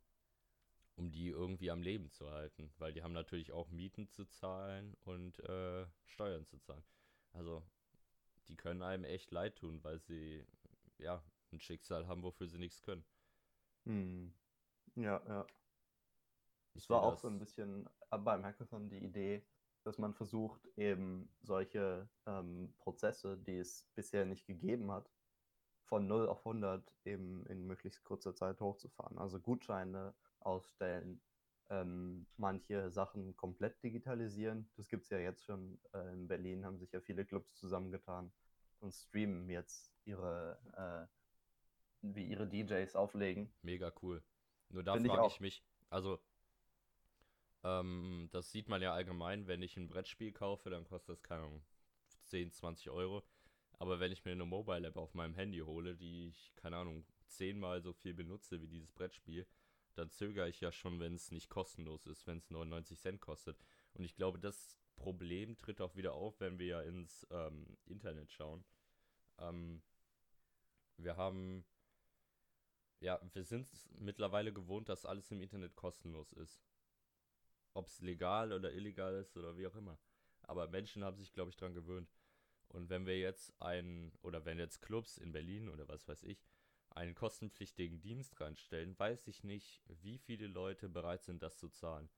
um 0.99 1.13
die 1.13 1.29
irgendwie 1.29 1.71
am 1.71 1.81
Leben 1.81 2.11
zu 2.11 2.31
halten, 2.31 2.73
weil 2.79 2.93
die 2.93 3.03
haben 3.03 3.13
natürlich 3.13 3.53
auch 3.53 3.71
Mieten 3.71 4.09
zu 4.09 4.25
zahlen 4.25 4.95
und 5.05 5.39
äh, 5.49 5.87
Steuern 6.07 6.45
zu 6.45 6.59
zahlen. 6.59 6.85
Also 7.33 7.63
die 8.49 8.57
können 8.57 8.83
einem 8.83 9.05
echt 9.05 9.31
leid 9.31 9.57
tun, 9.57 9.83
weil 9.85 10.01
sie 10.01 10.45
ja 10.99 11.23
ein 11.53 11.61
Schicksal 11.61 12.09
haben, 12.09 12.23
wofür 12.25 12.49
sie 12.49 12.59
nichts 12.59 12.83
können. 12.83 13.05
Hm. 13.85 14.35
Ja, 14.97 15.23
ja. 15.29 15.47
Ich 16.75 16.85
Es 16.85 16.91
war 16.91 17.03
auch 17.03 17.17
so 17.17 17.29
ein 17.29 17.39
bisschen 17.39 17.89
beim 18.11 18.45
Hackathon 18.45 18.89
die 18.89 19.05
Idee, 19.05 19.47
dass 19.85 19.99
man 19.99 20.15
versucht, 20.15 20.67
eben 20.77 21.31
solche 21.43 22.09
ähm, 22.27 22.75
Prozesse, 22.79 23.39
die 23.39 23.59
es 23.59 23.85
bisher 23.95 24.27
nicht 24.27 24.47
gegeben 24.47 24.91
hat, 24.91 25.09
von 25.85 26.07
0 26.07 26.29
auf 26.29 26.41
100 26.41 26.93
eben 27.05 27.47
in 27.47 27.67
möglichst 27.67 28.03
kurzer 28.05 28.35
Zeit 28.35 28.61
hochzufahren. 28.61 29.19
Also 29.19 29.41
Gutscheine 29.41 30.15
ausstellen, 30.41 31.21
ähm, 31.71 32.27
manche 32.37 32.91
Sachen 32.91 33.37
komplett 33.37 33.83
digitalisieren. 33.83 34.69
Das 34.77 34.89
gibt 34.89 35.05
es 35.05 35.11
ja 35.11 35.19
jetzt 35.19 35.45
schon. 35.45 35.79
Äh, 35.93 36.13
in 36.13 36.29
Berlin 36.29 36.65
haben 36.65 36.79
sich 36.79 36.93
ja 36.93 37.01
viele 37.01 37.25
Clubs 37.25 37.55
zusammengetan 37.57 38.33
und 38.81 38.93
streamen 38.93 39.49
jetzt 39.51 39.93
ihre, 40.05 40.59
äh, 40.73 41.07
wie 42.03 42.25
ihre 42.25 42.49
DJs 42.49 42.95
auflegen. 42.97 43.53
Mega 43.63 43.93
cool. 44.03 44.23
Nur 44.71 44.83
da 44.83 44.97
ich 44.97 45.07
frage 45.07 45.23
auch. 45.23 45.33
ich 45.33 45.41
mich, 45.41 45.63
also, 45.91 46.19
ähm, 47.65 48.29
das 48.33 48.51
sieht 48.51 48.69
man 48.69 48.83
ja 48.83 48.93
allgemein, 48.93 49.47
wenn 49.47 49.63
ich 49.63 49.77
ein 49.77 49.89
Brettspiel 49.89 50.33
kaufe, 50.33 50.71
dann 50.71 50.85
kostet 50.85 51.11
das, 51.11 51.23
keine 51.23 51.43
Ahnung, 51.43 51.63
10, 52.25 52.53
20 52.53 52.91
Euro. 52.91 53.23
Aber 53.79 54.01
wenn 54.01 54.13
ich 54.13 54.25
mir 54.25 54.33
eine 54.33 54.45
Mobile 54.45 54.89
App 54.89 54.97
auf 54.97 55.15
meinem 55.15 55.35
Handy 55.35 55.59
hole, 55.59 55.97
die 55.97 56.29
ich, 56.29 56.53
keine 56.57 56.77
Ahnung, 56.77 57.05
zehnmal 57.27 57.81
so 57.83 57.93
viel 57.93 58.15
benutze 58.15 58.61
wie 58.61 58.69
dieses 58.69 58.93
Brettspiel, 58.93 59.47
dann 59.99 60.11
zögere 60.11 60.49
ich 60.49 60.61
ja 60.61 60.73
schon, 60.73 61.01
wenn 61.01 61.15
es 61.15 61.31
nicht 61.31 61.49
kostenlos 61.49 62.07
ist, 62.07 62.27
wenn 62.27 62.39
es 62.39 62.51
99 62.51 62.99
Cent 62.99 63.21
kostet. 63.21 63.59
Und 63.95 64.05
ich 64.05 64.15
glaube, 64.15 64.39
das 64.39 64.79
Problem 64.97 65.59
tritt 65.59 65.81
auch 65.81 65.97
wieder 65.97 66.15
auf, 66.15 66.41
wenn 66.41 66.59
wir 66.59 66.67
ja 66.67 66.81
ins 66.83 67.27
ähm, 67.31 67.77
Internet 67.87 68.33
schauen. 68.33 68.65
Ähm, 69.39 69.83
wir 70.97 71.17
haben 71.17 71.65
ja, 73.01 73.21
wir 73.33 73.45
sind 73.45 73.73
es 73.73 73.89
mittlerweile 73.99 74.53
gewohnt, 74.53 74.89
dass 74.89 75.07
alles 75.07 75.31
im 75.31 75.41
Internet 75.41 75.77
kostenlos 75.77 76.33
ist. 76.33 76.61
Ob 77.75 77.87
es 77.87 78.01
legal 78.01 78.53
oder 78.53 78.73
illegal 78.73 79.15
ist 79.15 79.37
oder 79.37 79.57
wie 79.57 79.67
auch 79.67 79.77
immer. 79.77 79.99
Aber 80.43 80.69
Menschen 80.69 81.05
haben 81.05 81.17
sich, 81.17 81.33
glaube 81.33 81.51
ich, 81.51 81.57
dran 81.57 81.75
gewöhnt. 81.75 82.11
Und 82.69 82.91
wenn 82.91 83.07
wir 83.07 83.19
jetzt 83.19 83.55
ein, 83.63 84.13
oder 84.23 84.45
wenn 84.45 84.59
jetzt 84.59 84.81
Clubs 84.83 85.17
in 85.19 85.33
Berlin 85.33 85.69
oder 85.69 85.89
was 85.89 86.09
weiß 86.09 86.25
ich, 86.25 86.45
einen 86.99 87.15
kostenpflichtigen 87.15 88.01
Dienst 88.01 88.41
reinstellen, 88.41 88.99
weiß 88.99 89.29
ich 89.29 89.45
nicht, 89.45 89.83
wie 90.03 90.19
viele 90.19 90.49
Leute 90.49 90.89
bereit 90.89 91.25
sind, 91.25 91.43
das 91.43 91.57
zu 91.57 91.69
zahlen. 91.71 92.11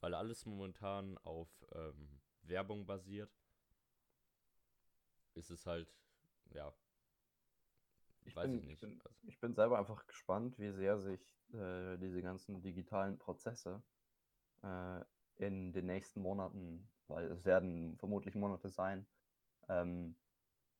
Weil 0.00 0.14
alles 0.14 0.46
momentan 0.46 1.18
auf 1.18 1.50
ähm, 1.74 2.20
Werbung 2.42 2.86
basiert, 2.86 3.30
ist 5.34 5.50
es 5.50 5.66
halt, 5.66 5.92
ja, 6.52 6.72
Ich 8.24 8.36
weiß 8.36 8.44
bin, 8.44 8.58
ich 8.58 8.64
ich 8.64 8.66
nicht. 8.66 8.80
bin, 8.80 9.00
Also, 9.04 9.20
ich 9.26 9.40
bin 9.40 9.54
selber 9.54 9.78
einfach 9.78 10.06
gespannt, 10.06 10.58
wie 10.58 10.70
sehr 10.72 10.98
sich 10.98 11.20
äh, 11.52 11.96
diese 11.98 12.22
ganzen 12.22 12.62
digitalen 12.62 13.18
Prozesse 13.18 13.82
äh, 14.62 15.00
in 15.36 15.72
den 15.72 15.86
nächsten 15.86 16.22
Monaten, 16.22 16.88
weil 17.08 17.26
es 17.30 17.44
werden 17.44 17.96
vermutlich 17.98 18.34
Monate 18.34 18.68
sein, 18.70 19.06
ähm, 19.68 20.16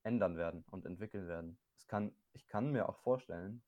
ändern 0.05 0.37
werden 0.37 0.65
und 0.71 0.87
entwickeln 0.87 1.29
werden. 1.29 1.59
Es 1.77 1.87
kann, 1.89 2.15
ich 2.41 2.49
kann 2.49 2.73
mir 2.73 2.89
auch 2.89 2.97
vorstellen, 2.97 3.63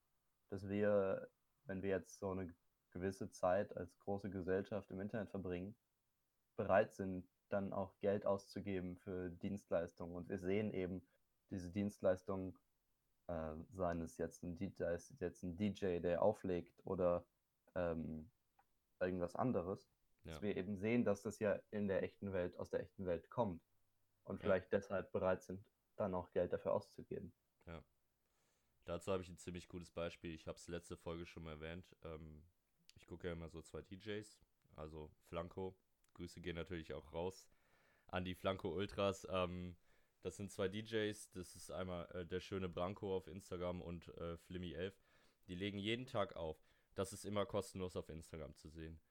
dass 0.49 0.67
wir, 0.67 1.29
wenn 1.65 1.83
wir 1.83 1.91
jetzt 1.91 2.19
so 2.19 2.31
eine 2.31 2.53
gewisse 2.89 3.29
Zeit 3.29 3.75
als 3.77 3.99
große 3.99 4.31
Gesellschaft 4.31 4.89
im 4.89 4.99
Internet 4.99 5.29
verbringen, 5.29 5.75
bereit 6.55 6.91
sind, 6.91 7.27
dann 7.49 7.71
auch 7.71 7.99
Geld 7.99 8.25
auszugeben 8.25 8.97
für 8.97 9.29
Dienstleistungen. 9.29 10.15
Und 10.15 10.27
wir 10.29 10.39
sehen 10.39 10.71
eben 10.73 11.07
diese 11.51 11.69
Dienstleistungen 11.69 12.57
äh, 13.27 13.55
seien 13.71 14.01
es 14.01 14.17
jetzt 14.17 14.43
ein 14.43 14.57
DJ, 14.57 14.83
jetzt 15.19 15.43
ein 15.43 15.55
DJ, 15.55 15.99
der 15.99 16.23
auflegt 16.23 16.81
oder 16.83 17.27
ähm, 17.75 18.31
irgendwas 18.99 19.35
anderes, 19.35 19.91
Ja. 20.23 20.31
dass 20.31 20.41
wir 20.41 20.57
eben 20.57 20.77
sehen, 20.77 21.05
dass 21.05 21.21
das 21.21 21.37
ja 21.39 21.59
in 21.69 21.87
der 21.87 22.01
echten 22.01 22.33
Welt, 22.33 22.57
aus 22.57 22.71
der 22.71 22.79
echten 22.79 23.05
Welt 23.05 23.29
kommt 23.29 23.61
und 24.23 24.37
Ja. 24.37 24.41
vielleicht 24.41 24.71
deshalb 24.71 25.11
bereit 25.11 25.43
sind, 25.43 25.63
dann 25.95 26.15
auch 26.15 26.31
Geld 26.31 26.53
dafür 26.53 26.73
auszugeben. 26.73 27.33
Dazu 28.85 29.11
habe 29.11 29.23
ich 29.23 29.29
ein 29.29 29.37
ziemlich 29.37 29.67
gutes 29.69 29.91
Beispiel. 29.91 30.33
Ich 30.33 30.47
habe 30.47 30.57
es 30.57 30.67
letzte 30.67 30.97
Folge 30.97 31.25
schon 31.25 31.43
mal 31.43 31.51
erwähnt. 31.51 31.95
Ähm, 32.03 32.43
ich 32.95 33.07
gucke 33.07 33.27
ja 33.27 33.33
immer 33.33 33.49
so 33.49 33.61
zwei 33.61 33.81
DJs, 33.81 34.39
also 34.75 35.09
Flanco. 35.27 35.75
Grüße 36.13 36.41
gehen 36.41 36.55
natürlich 36.55 36.93
auch 36.93 37.13
raus 37.13 37.47
an 38.07 38.25
die 38.25 38.35
Flanco 38.35 38.69
Ultras. 38.69 39.27
Ähm, 39.29 39.75
das 40.21 40.37
sind 40.37 40.51
zwei 40.51 40.67
DJs. 40.67 41.31
Das 41.31 41.55
ist 41.55 41.71
einmal 41.71 42.09
äh, 42.11 42.25
der 42.25 42.39
schöne 42.39 42.69
Branko 42.69 43.15
auf 43.15 43.27
Instagram 43.27 43.81
und 43.81 44.07
äh, 44.09 44.37
Flimmy11. 44.47 44.93
Die 45.47 45.55
legen 45.55 45.77
jeden 45.77 46.05
Tag 46.05 46.35
auf. 46.35 46.63
Das 46.95 47.11
ist 47.11 47.25
immer 47.25 47.45
kostenlos 47.45 47.95
auf 47.95 48.09
Instagram 48.09 48.55
zu 48.55 48.69
sehen. 48.69 49.01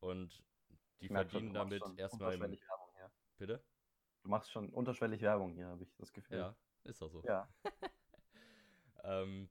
Und 0.00 0.42
die 1.00 1.08
schon, 1.08 1.16
verdienen 1.16 1.52
machst 1.52 1.58
damit 1.58 1.82
schon 1.82 1.98
erstmal 1.98 2.34
unterschwellig 2.34 2.62
Werbung 2.62 2.94
hier. 2.96 3.10
Bitte? 3.36 3.64
Du 4.22 4.28
machst 4.30 4.50
schon 4.50 4.70
unterschwellig 4.70 5.20
Werbung 5.20 5.52
hier, 5.52 5.66
habe 5.68 5.82
ich 5.82 5.94
das 5.96 6.12
Gefühl. 6.12 6.38
Ja, 6.38 6.56
ist 6.84 7.02
auch 7.02 7.10
so. 7.10 7.22
Ja. 7.24 7.48
Ähm, 9.08 9.48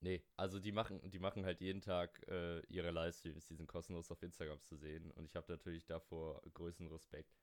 nee, 0.00 0.22
also 0.36 0.60
die 0.60 0.72
machen, 0.72 1.00
die 1.10 1.18
machen 1.18 1.44
halt 1.44 1.60
jeden 1.60 1.80
Tag 1.80 2.22
äh, 2.28 2.60
ihre 2.66 2.90
Livestreams, 2.90 3.46
die 3.46 3.54
sind 3.54 3.66
kostenlos 3.66 4.10
auf 4.10 4.22
Instagram 4.22 4.60
zu 4.62 4.76
sehen. 4.76 5.10
Und 5.12 5.26
ich 5.26 5.36
habe 5.36 5.50
natürlich 5.52 5.86
davor 5.86 6.42
größten 6.54 6.88
Respekt, 6.88 7.36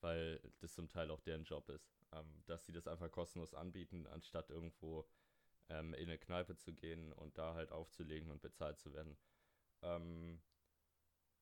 weil 0.00 0.40
das 0.60 0.74
zum 0.74 0.88
Teil 0.88 1.10
auch 1.10 1.20
deren 1.20 1.44
Job 1.44 1.68
ist. 1.70 1.96
Ähm, 2.12 2.42
dass 2.46 2.66
sie 2.66 2.72
das 2.72 2.88
einfach 2.88 3.10
kostenlos 3.10 3.54
anbieten, 3.54 4.06
anstatt 4.06 4.50
irgendwo 4.50 5.08
ähm, 5.68 5.94
in 5.94 6.08
eine 6.08 6.18
Kneipe 6.18 6.56
zu 6.56 6.74
gehen 6.74 7.12
und 7.12 7.38
da 7.38 7.54
halt 7.54 7.72
aufzulegen 7.72 8.30
und 8.30 8.42
bezahlt 8.42 8.78
zu 8.78 8.94
werden. 8.94 9.16
Ähm, 9.82 10.40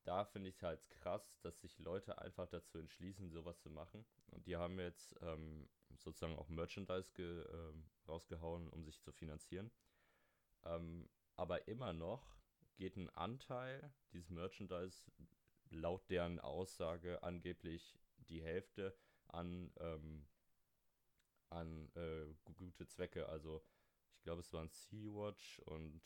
da 0.06 0.24
finde 0.24 0.48
ich 0.48 0.56
es 0.56 0.62
halt 0.62 0.88
krass, 0.90 1.38
dass 1.42 1.60
sich 1.60 1.78
Leute 1.78 2.18
einfach 2.18 2.48
dazu 2.48 2.78
entschließen, 2.78 3.30
sowas 3.30 3.60
zu 3.60 3.70
machen. 3.70 4.06
Und 4.28 4.46
die 4.46 4.56
haben 4.56 4.78
jetzt 4.78 5.16
ähm, 5.22 5.68
sozusagen 5.98 6.38
auch 6.38 6.48
Merchandise 6.48 7.12
ge, 7.14 7.42
ähm, 7.52 7.84
rausgehauen, 8.08 8.68
um 8.70 8.84
sich 8.84 9.00
zu 9.02 9.12
finanzieren. 9.12 9.70
Ähm, 10.64 11.08
aber 11.36 11.68
immer 11.68 11.92
noch 11.92 12.36
geht 12.76 12.96
ein 12.96 13.10
Anteil 13.10 13.92
dieses 14.12 14.30
Merchandise 14.30 15.02
laut 15.70 16.08
deren 16.10 16.40
Aussage 16.40 17.22
angeblich 17.22 17.98
die 18.28 18.42
Hälfte 18.42 18.96
an, 19.28 19.72
ähm, 19.80 20.26
an 21.50 21.90
äh, 21.94 22.26
gu- 22.44 22.54
gute 22.54 22.86
Zwecke. 22.86 23.28
Also 23.28 23.64
ich 24.16 24.22
glaube, 24.22 24.40
es 24.40 24.52
waren 24.52 24.68
Sea-Watch 24.70 25.60
und 25.60 26.02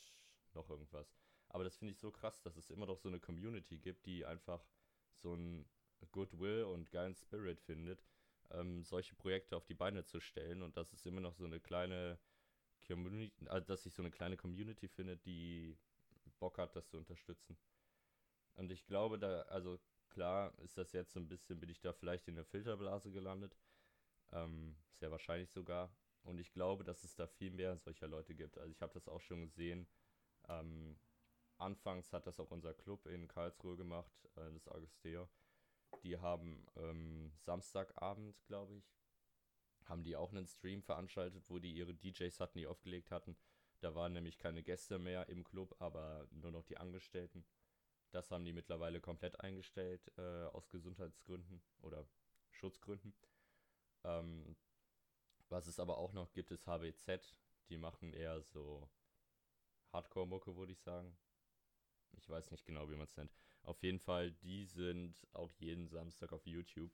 noch 0.54 0.69
irgendwas. 0.71 1.20
Aber 1.50 1.64
das 1.64 1.76
finde 1.76 1.92
ich 1.92 1.99
so 1.99 2.11
krass, 2.11 2.40
dass 2.42 2.57
es 2.57 2.71
immer 2.71 2.87
noch 2.87 2.99
so 2.99 3.09
eine 3.09 3.21
Community 3.21 3.78
gibt, 3.78 4.07
die 4.07 4.25
einfach 4.25 4.64
so 5.12 5.35
ein 5.35 5.69
Goodwill 6.12 6.64
und 6.64 6.90
geilen 6.90 7.14
Spirit 7.14 7.61
findet, 7.61 8.02
ähm, 8.50 8.85
solche 8.85 9.14
Projekte 9.16 9.57
auf 9.57 9.66
die 9.66 9.75
Beine 9.75 10.04
zu 10.04 10.21
stellen 10.21 10.62
und 10.62 10.76
dass 10.76 10.92
es 10.92 11.04
immer 11.07 11.21
noch 11.21 11.35
so 11.35 11.45
eine 11.45 11.61
kleine 11.61 12.19
Community, 12.87 13.33
also 13.47 13.66
dass 13.66 13.83
sich 13.83 13.92
so 13.92 14.02
eine 14.02 14.11
kleine 14.11 14.37
Community 14.37 14.88
findet, 14.88 15.25
die 15.26 15.76
Bock 16.38 16.59
hat, 16.59 16.75
das 16.75 16.88
zu 16.88 16.97
unterstützen. 16.97 17.59
Und 18.54 18.71
ich 18.71 18.87
glaube, 18.87 19.19
da, 19.19 19.42
also 19.42 19.78
klar 20.09 20.52
ist 20.61 20.78
das 20.78 20.92
jetzt 20.92 21.12
so 21.12 21.21
ein 21.21 21.28
bisschen, 21.28 21.61
bin 21.61 21.69
ich 21.69 21.80
da 21.80 21.92
vielleicht 21.92 22.28
in 22.28 22.37
der 22.37 22.45
Filterblase 22.45 23.11
gelandet. 23.11 23.57
Ähm, 24.33 24.76
sehr 24.92 25.11
wahrscheinlich 25.11 25.50
sogar. 25.50 25.95
Und 26.23 26.38
ich 26.38 26.52
glaube, 26.52 26.85
dass 26.85 27.04
es 27.04 27.14
da 27.14 27.26
viel 27.26 27.50
mehr 27.50 27.78
solcher 27.78 28.07
Leute 28.07 28.35
gibt. 28.35 28.59
Also 28.59 28.71
ich 28.71 28.83
habe 28.83 28.92
das 28.92 29.09
auch 29.09 29.21
schon 29.21 29.42
gesehen. 29.42 29.87
Ähm, 30.49 30.99
anfangs 31.61 32.12
hat 32.12 32.26
das 32.26 32.40
auch 32.40 32.50
unser 32.50 32.75
Club 32.75 33.07
in 33.07 33.29
Karlsruhe 33.29 33.76
gemacht, 33.76 34.12
äh, 34.37 34.52
das 34.52 34.69
Augusteo. 34.69 35.29
Die 36.02 36.19
haben 36.19 36.67
ähm, 36.76 37.33
Samstagabend, 37.38 38.43
glaube 38.47 38.76
ich, 38.76 38.85
haben 39.85 40.05
die 40.05 40.17
auch 40.17 40.31
einen 40.31 40.47
Stream 40.47 40.83
veranstaltet, 40.83 41.45
wo 41.49 41.59
die 41.59 41.73
ihre 41.73 41.95
DJs 41.95 42.38
hatten, 42.40 42.59
die 42.59 42.67
aufgelegt 42.67 43.11
hatten. 43.11 43.37
Da 43.81 43.95
waren 43.95 44.12
nämlich 44.12 44.38
keine 44.38 44.62
Gäste 44.62 44.99
mehr 44.99 45.29
im 45.29 45.43
Club, 45.43 45.75
aber 45.79 46.29
nur 46.31 46.52
noch 46.52 46.64
die 46.64 46.76
Angestellten. 46.76 47.45
Das 48.12 48.31
haben 48.31 48.45
die 48.45 48.52
mittlerweile 48.52 49.00
komplett 49.00 49.40
eingestellt 49.40 50.11
äh, 50.19 50.45
aus 50.47 50.69
Gesundheitsgründen 50.69 51.62
oder 51.81 52.07
Schutzgründen. 52.50 53.14
Ähm, 54.05 54.57
was 55.49 55.67
es 55.67 55.81
aber 55.81 55.99
auch 55.99 56.12
noch 56.12 56.33
gibt, 56.33 56.50
ist 56.50 56.67
HBZ. 56.67 57.35
Die 57.69 57.79
machen 57.79 58.12
eher 58.12 58.43
so 58.43 58.88
Hardcore-Mucke, 59.93 60.57
würde 60.57 60.73
ich 60.73 60.81
sagen. 60.81 61.17
Ich 62.12 62.29
weiß 62.29 62.50
nicht 62.50 62.64
genau, 62.64 62.88
wie 62.90 62.97
man 62.97 63.07
es 63.07 63.17
nennt. 63.17 63.33
Auf 63.62 63.83
jeden 63.83 64.00
Fall, 64.00 64.33
die 64.33 64.64
sind 64.64 65.26
auch 65.33 65.50
jeden 65.52 65.88
Samstag 65.88 66.33
auf 66.33 66.47
YouTube. 66.47 66.93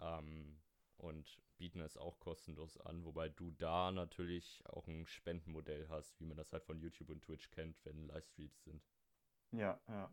Ähm, 0.00 0.60
und 0.98 1.38
bieten 1.58 1.80
es 1.80 1.96
auch 1.96 2.18
kostenlos 2.20 2.76
an, 2.78 3.04
wobei 3.04 3.28
du 3.28 3.50
da 3.52 3.90
natürlich 3.92 4.62
auch 4.66 4.86
ein 4.86 5.06
Spendenmodell 5.06 5.88
hast, 5.88 6.20
wie 6.20 6.26
man 6.26 6.36
das 6.36 6.52
halt 6.52 6.64
von 6.64 6.80
YouTube 6.80 7.10
und 7.10 7.22
Twitch 7.22 7.50
kennt, 7.50 7.76
wenn 7.84 8.06
Livestreams 8.06 8.62
sind. 8.64 8.82
Ja, 9.52 9.80
ja. 9.88 10.12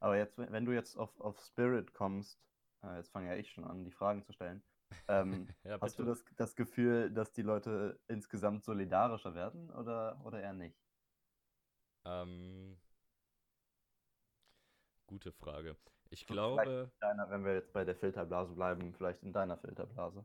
Aber 0.00 0.16
jetzt, 0.16 0.36
wenn 0.38 0.64
du 0.64 0.72
jetzt 0.72 0.96
auf, 0.96 1.18
auf 1.20 1.40
Spirit 1.40 1.94
kommst, 1.94 2.38
äh, 2.82 2.96
jetzt 2.96 3.10
fange 3.10 3.28
ja 3.28 3.36
ich 3.36 3.50
schon 3.50 3.64
an, 3.64 3.84
die 3.84 3.90
Fragen 3.90 4.22
zu 4.22 4.32
stellen. 4.32 4.62
Ähm, 5.08 5.48
ja, 5.64 5.80
hast 5.80 5.98
du 5.98 6.04
das, 6.04 6.24
das 6.36 6.54
Gefühl, 6.56 7.10
dass 7.10 7.32
die 7.32 7.42
Leute 7.42 7.98
insgesamt 8.08 8.64
solidarischer 8.64 9.34
werden 9.34 9.70
oder, 9.70 10.20
oder 10.24 10.40
eher 10.40 10.52
nicht? 10.52 10.78
Ähm, 12.04 12.76
gute 15.06 15.32
Frage. 15.32 15.76
Ich 16.10 16.26
glaube. 16.26 16.90
Deiner, 17.00 17.30
wenn 17.30 17.44
wir 17.44 17.54
jetzt 17.54 17.72
bei 17.72 17.84
der 17.84 17.96
Filterblase 17.96 18.54
bleiben, 18.54 18.94
vielleicht 18.94 19.22
in 19.22 19.32
deiner 19.32 19.56
Filterblase. 19.56 20.24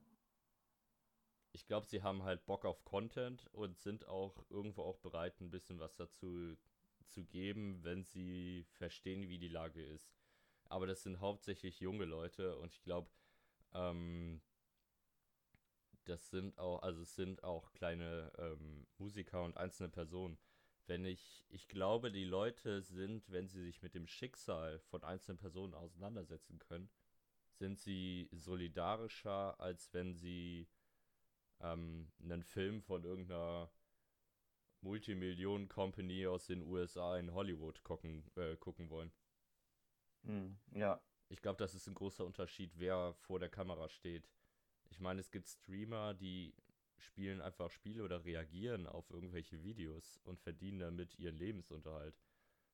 Ich 1.52 1.66
glaube, 1.66 1.88
sie 1.88 2.04
haben 2.04 2.24
halt 2.24 2.46
Bock 2.46 2.66
auf 2.66 2.86
Content 2.86 3.48
und 3.54 3.80
sind 3.80 4.08
auch 4.08 4.46
irgendwo 4.50 4.84
auch 4.84 5.00
bereit, 5.00 5.40
ein 5.42 5.50
bisschen 5.50 5.80
was 5.80 5.96
dazu 5.96 6.56
zu 7.08 7.26
geben, 7.26 7.84
wenn 7.84 8.04
sie 8.04 8.66
verstehen, 8.78 9.28
wie 9.28 9.40
die 9.40 9.48
Lage 9.48 9.84
ist. 9.84 10.14
Aber 10.66 10.86
das 10.86 11.02
sind 11.02 11.20
hauptsächlich 11.20 11.80
junge 11.80 12.06
Leute 12.06 12.56
und 12.58 12.74
ich 12.74 12.84
glaube, 12.84 13.10
ähm, 13.74 14.42
das 16.06 16.30
sind 16.30 16.58
auch, 16.60 16.84
also 16.84 17.02
es 17.02 17.16
sind 17.16 17.44
auch 17.44 17.72
kleine 17.74 18.32
ähm, 18.38 18.86
Musiker 18.98 19.44
und 19.44 19.58
einzelne 19.58 19.90
Personen 19.90 20.38
wenn 20.90 21.06
ich, 21.06 21.46
ich 21.50 21.68
glaube, 21.68 22.12
die 22.12 22.26
Leute 22.26 22.82
sind, 22.82 23.30
wenn 23.32 23.48
sie 23.48 23.64
sich 23.64 23.82
mit 23.82 23.96
dem 23.96 24.08
Schicksal 24.08 24.80
von 24.80 25.04
einzelnen 25.04 25.38
Personen 25.38 25.76
auseinandersetzen 25.76 26.60
können, 26.60 26.90
sind 27.54 27.80
sie 27.80 28.28
solidarischer, 28.32 29.60
als 29.60 29.94
wenn 29.94 30.16
sie 30.16 30.68
ähm, 31.62 32.12
einen 32.22 32.44
Film 32.44 32.82
von 32.82 33.04
irgendeiner 33.04 33.72
Multimillionen-Company 34.82 36.26
aus 36.28 36.48
den 36.48 36.64
USA 36.64 37.18
in 37.18 37.34
Hollywood 37.34 37.84
gucken, 37.84 38.24
äh, 38.36 38.56
gucken 38.56 38.90
wollen. 38.90 39.12
Hm, 40.24 40.58
ja. 40.74 41.02
Ich 41.30 41.42
glaube, 41.42 41.58
das 41.58 41.76
ist 41.76 41.88
ein 41.88 41.94
großer 41.94 42.26
Unterschied, 42.26 42.72
wer 42.80 43.14
vor 43.14 43.40
der 43.40 43.50
Kamera 43.50 43.90
steht. 43.90 44.28
Ich 44.90 45.00
meine, 45.00 45.20
es 45.20 45.30
gibt 45.30 45.48
Streamer, 45.48 46.16
die 46.16 46.56
spielen 47.02 47.42
einfach 47.42 47.70
Spiele 47.70 48.04
oder 48.04 48.24
reagieren 48.26 48.88
auf 48.88 49.10
irgendwelche 49.10 49.64
Videos 49.64 50.18
und 50.24 50.40
verdienen 50.40 50.80
damit 50.80 51.16
ihren 51.16 51.36
Lebensunterhalt. 51.36 52.20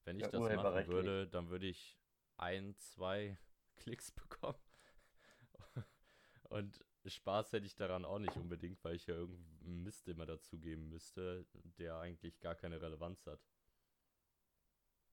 Wenn 0.04 0.18
ich 0.18 0.24
ja, 0.24 0.30
das 0.30 0.42
machen 0.42 0.88
würde, 0.88 1.28
dann 1.28 1.50
würde 1.50 1.68
ich 1.68 1.98
ein, 2.38 2.76
zwei 2.78 3.38
Klicks 3.76 4.12
bekommen. 4.12 4.60
und 6.50 6.86
Spaß 7.06 7.54
hätte 7.54 7.66
ich 7.66 7.76
daran 7.76 8.06
auch 8.06 8.20
nicht 8.20 8.36
unbedingt, 8.36 8.84
weil 8.84 8.96
ich 8.96 9.08
ja 9.08 9.16
irgendeinen 9.16 9.84
Mist 9.84 10.08
immer 10.08 10.26
dazugeben 10.26 10.90
müsste, 10.90 11.46
der 11.78 12.00
eigentlich 12.00 12.40
gar 12.40 12.56
keine 12.56 12.82
Relevanz 12.82 13.26
hat. 13.26 13.40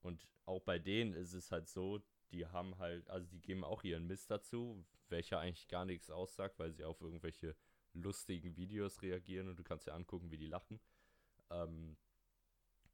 Und 0.01 0.27
auch 0.47 0.61
bei 0.61 0.79
denen 0.79 1.13
ist 1.13 1.33
es 1.33 1.53
halt 1.53 1.69
so, 1.69 2.03
die 2.33 2.47
haben 2.47 2.79
halt, 2.79 3.09
also 3.11 3.27
die 3.29 3.41
geben 3.41 3.63
auch 3.63 3.85
ihren 3.85 4.07
Mist 4.07 4.31
dazu, 4.31 4.85
welcher 5.09 5.39
eigentlich 5.39 5.69
gar 5.69 5.85
nichts 5.85 6.11
aussagt, 6.11 6.59
weil 6.59 6.73
sie 6.73 6.85
auf 6.85 7.01
irgendwelche 7.01 7.55
lustigen 7.95 8.57
Videos 8.57 9.03
reagieren 9.03 9.49
und 9.49 9.59
du 9.59 9.63
kannst 9.63 9.87
dir 9.87 9.95
angucken, 9.95 10.31
wie 10.31 10.39
die 10.39 10.47
lachen. 10.47 10.81
Ähm, 11.51 11.97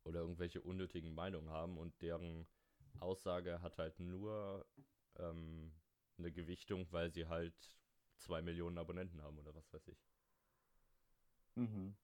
oder 0.04 0.20
irgendwelche 0.20 0.62
unnötigen 0.62 1.14
Meinungen 1.14 1.50
haben 1.50 1.76
und 1.76 2.00
deren 2.00 2.46
Aussage 2.98 3.60
hat 3.60 3.78
halt 3.78 4.00
nur 4.00 4.66
ähm, 5.18 5.72
eine 6.16 6.32
Gewichtung, 6.32 6.86
weil 6.90 7.10
sie 7.10 7.26
halt 7.26 7.54
zwei 8.16 8.42
Millionen 8.42 8.78
Abonnenten 8.78 9.22
haben 9.22 9.38
oder 9.38 9.54
was 9.54 9.72
weiß 9.72 9.88
ich. 9.88 10.08
Mhm. 11.54 11.96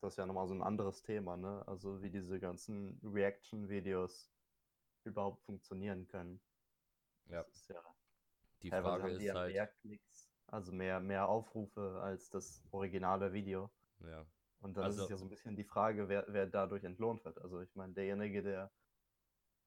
Das 0.00 0.12
ist 0.12 0.16
ja 0.18 0.26
nochmal 0.26 0.46
so 0.46 0.54
ein 0.54 0.62
anderes 0.62 1.02
Thema, 1.02 1.36
ne? 1.36 1.66
Also 1.66 2.00
wie 2.02 2.10
diese 2.10 2.38
ganzen 2.38 3.00
Reaction-Videos 3.02 4.30
überhaupt 5.04 5.42
funktionieren 5.42 6.06
können. 6.06 6.40
Ja. 7.26 7.42
Das 7.42 7.56
ist 7.56 7.68
ja 7.68 7.82
die 8.62 8.70
Frage 8.70 9.10
ist 9.10 9.34
halt. 9.34 9.52
Mehr 9.52 9.66
Klicks, 9.66 10.30
also 10.46 10.72
mehr, 10.72 11.00
mehr 11.00 11.28
Aufrufe 11.28 12.00
als 12.02 12.30
das 12.30 12.62
originale 12.70 13.32
Video. 13.32 13.70
Ja. 14.00 14.26
Und 14.60 14.76
dann 14.76 14.84
also, 14.84 14.98
ist 14.98 15.04
es 15.04 15.10
ja 15.10 15.16
so 15.16 15.24
ein 15.24 15.28
bisschen 15.28 15.56
die 15.56 15.64
Frage, 15.64 16.08
wer, 16.08 16.24
wer 16.28 16.46
dadurch 16.46 16.84
entlohnt 16.84 17.24
wird. 17.24 17.40
Also 17.40 17.60
ich 17.60 17.74
meine, 17.76 17.92
derjenige, 17.92 18.42
der 18.42 18.72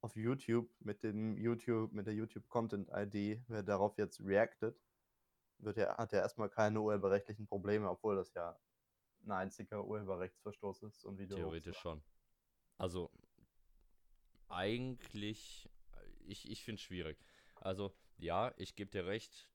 auf 0.02 0.16
YouTube 0.16 0.70
mit 0.80 1.04
dem 1.04 1.38
YouTube, 1.38 1.94
mit 1.94 2.08
der 2.08 2.14
YouTube 2.14 2.48
Content 2.50 2.90
ID, 2.92 3.42
wer 3.48 3.64
darauf 3.64 3.98
jetzt 3.98 4.20
reactet, 4.22 4.78
wird 5.60 5.78
ja, 5.78 5.98
hat 5.98 6.12
ja 6.12 6.20
erstmal 6.20 6.50
keine 6.50 6.82
urheberrechtlichen 6.82 7.48
Probleme, 7.48 7.90
obwohl 7.90 8.16
das 8.16 8.34
ja 8.34 8.58
ein 9.24 9.32
einziger 9.32 9.86
Urheberrechtsverstoß 9.86 10.84
ist. 10.84 11.06
Und 11.06 11.20
Video 11.20 11.38
Theoretisch 11.38 11.78
schon. 11.78 12.04
Also 12.78 13.12
eigentlich, 14.50 15.70
ich, 16.26 16.50
ich 16.50 16.64
finde 16.64 16.80
es 16.80 16.82
schwierig. 16.82 17.24
Also 17.56 17.96
ja, 18.22 18.54
ich 18.58 18.76
gebe 18.76 18.92
dir 18.92 19.06
recht. 19.06 19.50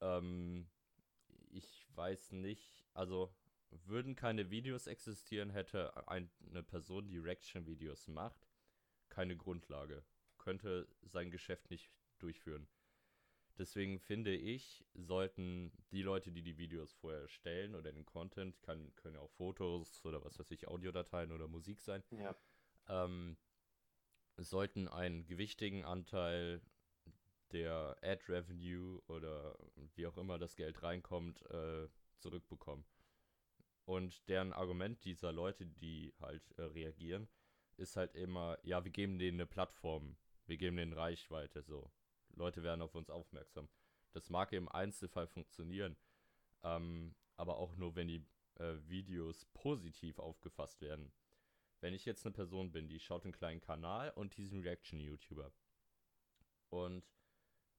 Ähm, 0.00 0.68
ich 1.50 1.86
weiß 1.94 2.32
nicht, 2.32 2.84
also 2.94 3.34
würden 3.70 4.14
keine 4.14 4.50
Videos 4.50 4.86
existieren, 4.86 5.50
hätte 5.50 6.08
ein, 6.08 6.30
eine 6.50 6.62
Person, 6.62 7.08
die 7.08 7.18
Reaction-Videos 7.18 8.08
macht, 8.08 8.46
keine 9.08 9.36
Grundlage. 9.36 10.04
Könnte 10.38 10.88
sein 11.02 11.30
Geschäft 11.30 11.70
nicht 11.70 11.90
durchführen. 12.18 12.68
Deswegen 13.58 13.98
finde 13.98 14.34
ich, 14.34 14.84
sollten 14.94 15.72
die 15.90 16.02
Leute, 16.02 16.32
die 16.32 16.42
die 16.42 16.56
Videos 16.56 16.92
vorher 16.94 17.22
erstellen 17.22 17.74
oder 17.74 17.92
den 17.92 18.06
Content, 18.06 18.60
kann, 18.62 18.94
können 18.96 19.16
auch 19.16 19.30
Fotos 19.30 20.04
oder 20.04 20.24
was 20.24 20.38
weiß 20.38 20.50
ich, 20.52 20.68
Audiodateien 20.68 21.32
oder 21.32 21.48
Musik 21.48 21.80
sein, 21.80 22.02
ja. 22.10 22.34
ähm, 22.88 23.36
sollten 24.36 24.88
einen 24.88 25.26
gewichtigen 25.26 25.84
Anteil 25.84 26.62
der 27.52 27.96
Ad 28.02 28.22
Revenue 28.28 29.00
oder 29.06 29.56
wie 29.94 30.06
auch 30.06 30.16
immer 30.16 30.38
das 30.38 30.56
Geld 30.56 30.82
reinkommt, 30.82 31.42
äh, 31.50 31.88
zurückbekommen. 32.18 32.84
Und 33.84 34.28
deren 34.28 34.52
Argument 34.52 35.04
dieser 35.04 35.32
Leute, 35.32 35.66
die 35.66 36.14
halt 36.20 36.42
äh, 36.58 36.62
reagieren, 36.62 37.28
ist 37.76 37.96
halt 37.96 38.14
immer, 38.14 38.58
ja, 38.62 38.84
wir 38.84 38.92
geben 38.92 39.18
denen 39.18 39.40
eine 39.40 39.46
Plattform, 39.46 40.16
wir 40.46 40.56
geben 40.56 40.76
denen 40.76 40.92
Reichweite, 40.92 41.62
so. 41.62 41.90
Leute 42.34 42.62
werden 42.62 42.80
auf 42.80 42.94
uns 42.94 43.10
aufmerksam. 43.10 43.68
Das 44.12 44.30
mag 44.30 44.52
im 44.52 44.68
Einzelfall 44.68 45.26
funktionieren, 45.26 45.96
ähm, 46.62 47.14
aber 47.36 47.56
auch 47.56 47.76
nur, 47.76 47.94
wenn 47.94 48.08
die 48.08 48.24
äh, 48.56 48.74
Videos 48.86 49.44
positiv 49.52 50.18
aufgefasst 50.18 50.80
werden. 50.80 51.12
Wenn 51.80 51.94
ich 51.94 52.04
jetzt 52.04 52.24
eine 52.24 52.32
Person 52.32 52.70
bin, 52.70 52.88
die 52.88 53.00
schaut 53.00 53.24
einen 53.24 53.32
kleinen 53.32 53.60
Kanal 53.60 54.10
und 54.10 54.36
diesen 54.36 54.60
Reaction-YouTuber 54.60 55.52
und 56.70 57.04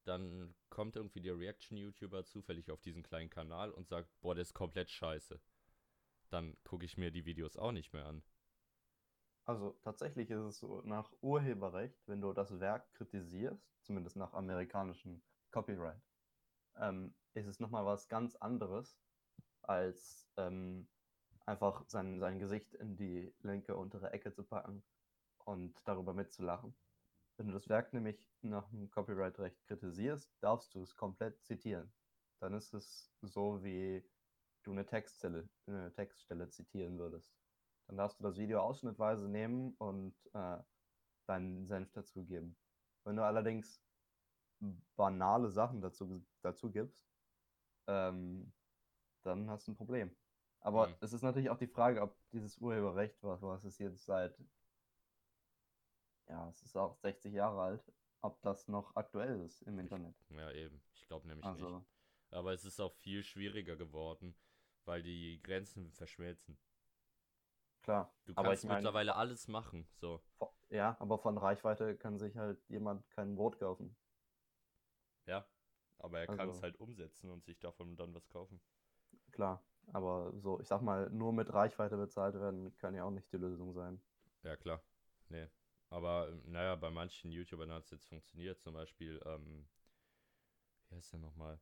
dann 0.05 0.53
kommt 0.69 0.95
irgendwie 0.95 1.21
der 1.21 1.37
Reaction-YouTuber 1.37 2.25
zufällig 2.25 2.71
auf 2.71 2.81
diesen 2.81 3.03
kleinen 3.03 3.29
Kanal 3.29 3.71
und 3.71 3.87
sagt, 3.87 4.09
boah, 4.21 4.35
der 4.35 4.41
ist 4.41 4.53
komplett 4.53 4.89
scheiße. 4.89 5.39
dann 6.29 6.57
gucke 6.63 6.85
ich 6.85 6.97
mir 6.97 7.11
die 7.11 7.25
Videos 7.25 7.57
auch 7.57 7.71
nicht 7.71 7.93
mehr 7.93 8.07
an. 8.07 8.23
Also 9.45 9.77
tatsächlich 9.81 10.29
ist 10.31 10.39
es 10.41 10.59
so, 10.59 10.81
nach 10.81 11.11
Urheberrecht, 11.21 12.07
wenn 12.07 12.21
du 12.21 12.33
das 12.33 12.59
Werk 12.59 12.91
kritisierst, 12.93 13.61
zumindest 13.83 14.15
nach 14.15 14.33
amerikanischem 14.33 15.21
Copyright, 15.51 16.01
ähm, 16.77 17.13
ist 17.33 17.47
es 17.47 17.59
nochmal 17.59 17.85
was 17.85 18.07
ganz 18.07 18.35
anderes, 18.35 18.97
als 19.61 20.27
ähm, 20.37 20.87
einfach 21.45 21.83
sein, 21.87 22.19
sein 22.19 22.39
Gesicht 22.39 22.73
in 22.75 22.95
die 22.95 23.33
linke 23.41 23.75
untere 23.75 24.11
Ecke 24.11 24.31
zu 24.33 24.43
packen 24.43 24.81
und 25.39 25.75
darüber 25.85 26.13
mitzulachen. 26.13 26.73
Wenn 27.37 27.47
du 27.47 27.53
das 27.53 27.67
Werk 27.69 27.93
nämlich 27.93 28.29
nach 28.41 28.69
dem 28.69 28.89
Copyright-Recht 28.91 29.65
kritisierst, 29.65 30.31
darfst 30.41 30.73
du 30.75 30.81
es 30.81 30.95
komplett 30.95 31.41
zitieren. 31.43 31.91
Dann 32.39 32.53
ist 32.53 32.73
es 32.73 33.11
so, 33.21 33.63
wie 33.63 34.03
du 34.63 34.71
eine 34.71 34.85
Textstelle, 34.85 35.49
eine 35.67 35.91
Textstelle 35.93 36.49
zitieren 36.49 36.97
würdest. 36.99 37.33
Dann 37.87 37.97
darfst 37.97 38.19
du 38.19 38.23
das 38.23 38.37
Video 38.37 38.61
ausschnittweise 38.61 39.27
nehmen 39.27 39.73
und 39.77 40.15
äh, 40.33 40.59
deinen 41.27 41.65
Senf 41.67 41.91
dazugeben. 41.91 42.55
Wenn 43.03 43.15
du 43.15 43.23
allerdings 43.23 43.81
banale 44.95 45.49
Sachen 45.49 45.81
dazu, 45.81 46.25
dazu 46.41 46.71
gibst, 46.71 47.05
ähm, 47.87 48.53
dann 49.23 49.49
hast 49.49 49.67
du 49.67 49.71
ein 49.71 49.75
Problem. 49.75 50.15
Aber 50.61 50.87
Mhm. 50.87 50.95
es 51.01 51.13
ist 51.13 51.23
natürlich 51.23 51.49
auch 51.49 51.57
die 51.57 51.67
Frage, 51.67 52.01
ob 52.01 52.15
dieses 52.31 52.57
Urheberrecht, 52.57 53.21
was, 53.23 53.41
was 53.41 53.63
es 53.65 53.77
jetzt 53.79 54.05
seit, 54.05 54.37
ja, 56.27 56.49
es 56.49 56.61
ist 56.63 56.75
auch 56.77 56.95
60 56.97 57.33
Jahre 57.33 57.61
alt, 57.61 57.91
ob 58.21 58.41
das 58.41 58.67
noch 58.67 58.95
aktuell 58.95 59.41
ist 59.41 59.61
im 59.63 59.79
Internet. 59.79 60.15
Ja, 60.29 60.51
eben. 60.51 60.81
Ich 60.95 61.05
glaube 61.07 61.27
nämlich 61.27 61.45
nicht. 61.45 61.63
Also, 61.63 61.83
Aber 62.31 62.53
es 62.53 62.65
ist 62.65 62.79
auch 62.79 62.93
viel 62.95 63.23
schwieriger 63.23 63.75
geworden, 63.75 64.35
weil 64.85 65.03
die 65.03 65.41
Grenzen 65.43 65.91
verschmelzen. 65.91 66.57
klar. 67.81 68.13
Du 68.25 68.33
kannst 68.33 68.63
ich 68.63 68.67
meine, 68.67 68.79
mittlerweile 68.79 69.15
alles 69.15 69.47
machen. 69.47 69.87
So. 69.97 70.21
ja, 70.69 70.95
aber 70.99 71.17
von 71.19 71.37
Reichweite 71.37 71.97
kann 71.97 72.17
sich 72.17 72.37
halt 72.37 72.63
jemand 72.69 73.09
kein 73.11 73.35
Brot 73.35 73.59
kaufen. 73.59 73.95
Ja. 75.25 75.45
Aber 75.99 76.19
er 76.19 76.27
kann 76.27 76.35
es 76.49 76.55
Also- 76.55 76.61
halt 76.63 76.77
umsetzen 76.79 77.29
und 77.29 77.43
sich 77.45 77.59
davon 77.59 77.95
dann 77.95 78.13
was 78.13 78.27
kaufen. 78.29 78.61
Klar. 79.31 79.63
Aber 79.91 80.31
so, 80.37 80.59
ich 80.61 80.67
sag 80.67 80.81
mal, 80.81 81.09
nur 81.09 81.33
mit 81.33 81.53
Reichweite 81.53 81.97
bezahlt 81.97 82.35
werden, 82.35 82.75
kann 82.77 82.95
ja 82.95 83.03
auch 83.03 83.11
nicht 83.11 83.31
die 83.33 83.37
Lösung 83.37 83.73
sein. 83.73 84.01
Ja, 84.43 84.55
klar. 84.55 84.81
Nee. 85.29 85.49
Aber 85.93 86.27
naja, 86.47 86.75
bei 86.75 86.89
manchen 86.89 87.31
YouTubern 87.31 87.71
hat 87.71 87.83
es 87.85 87.91
jetzt 87.91 88.07
funktioniert. 88.07 88.59
Zum 88.59 88.73
Beispiel, 88.73 89.21
ähm, 89.25 89.67
wie 90.89 90.95
heißt 90.95 91.13
der 91.13 91.19
nochmal? 91.19 91.59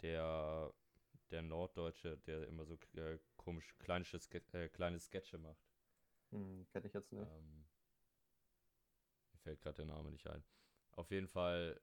Der, 0.00 0.72
der 1.32 1.42
Norddeutsche, 1.42 2.16
der 2.18 2.46
immer 2.46 2.64
so 2.64 2.78
äh, 2.94 3.18
komisch 3.36 3.74
kleine, 3.80 4.04
äh, 4.52 4.68
kleine 4.68 5.00
Sketche 5.00 5.38
macht. 5.38 5.66
Hm, 6.30 6.66
kenn 6.72 6.84
ich 6.86 6.94
jetzt 6.94 7.12
nicht. 7.12 7.26
Ähm, 7.28 7.64
mir 9.32 9.38
fällt 9.38 9.60
gerade 9.60 9.76
der 9.76 9.86
Name 9.86 10.12
nicht 10.12 10.28
ein. 10.28 10.44
Auf 10.92 11.10
jeden 11.10 11.28
Fall, 11.28 11.80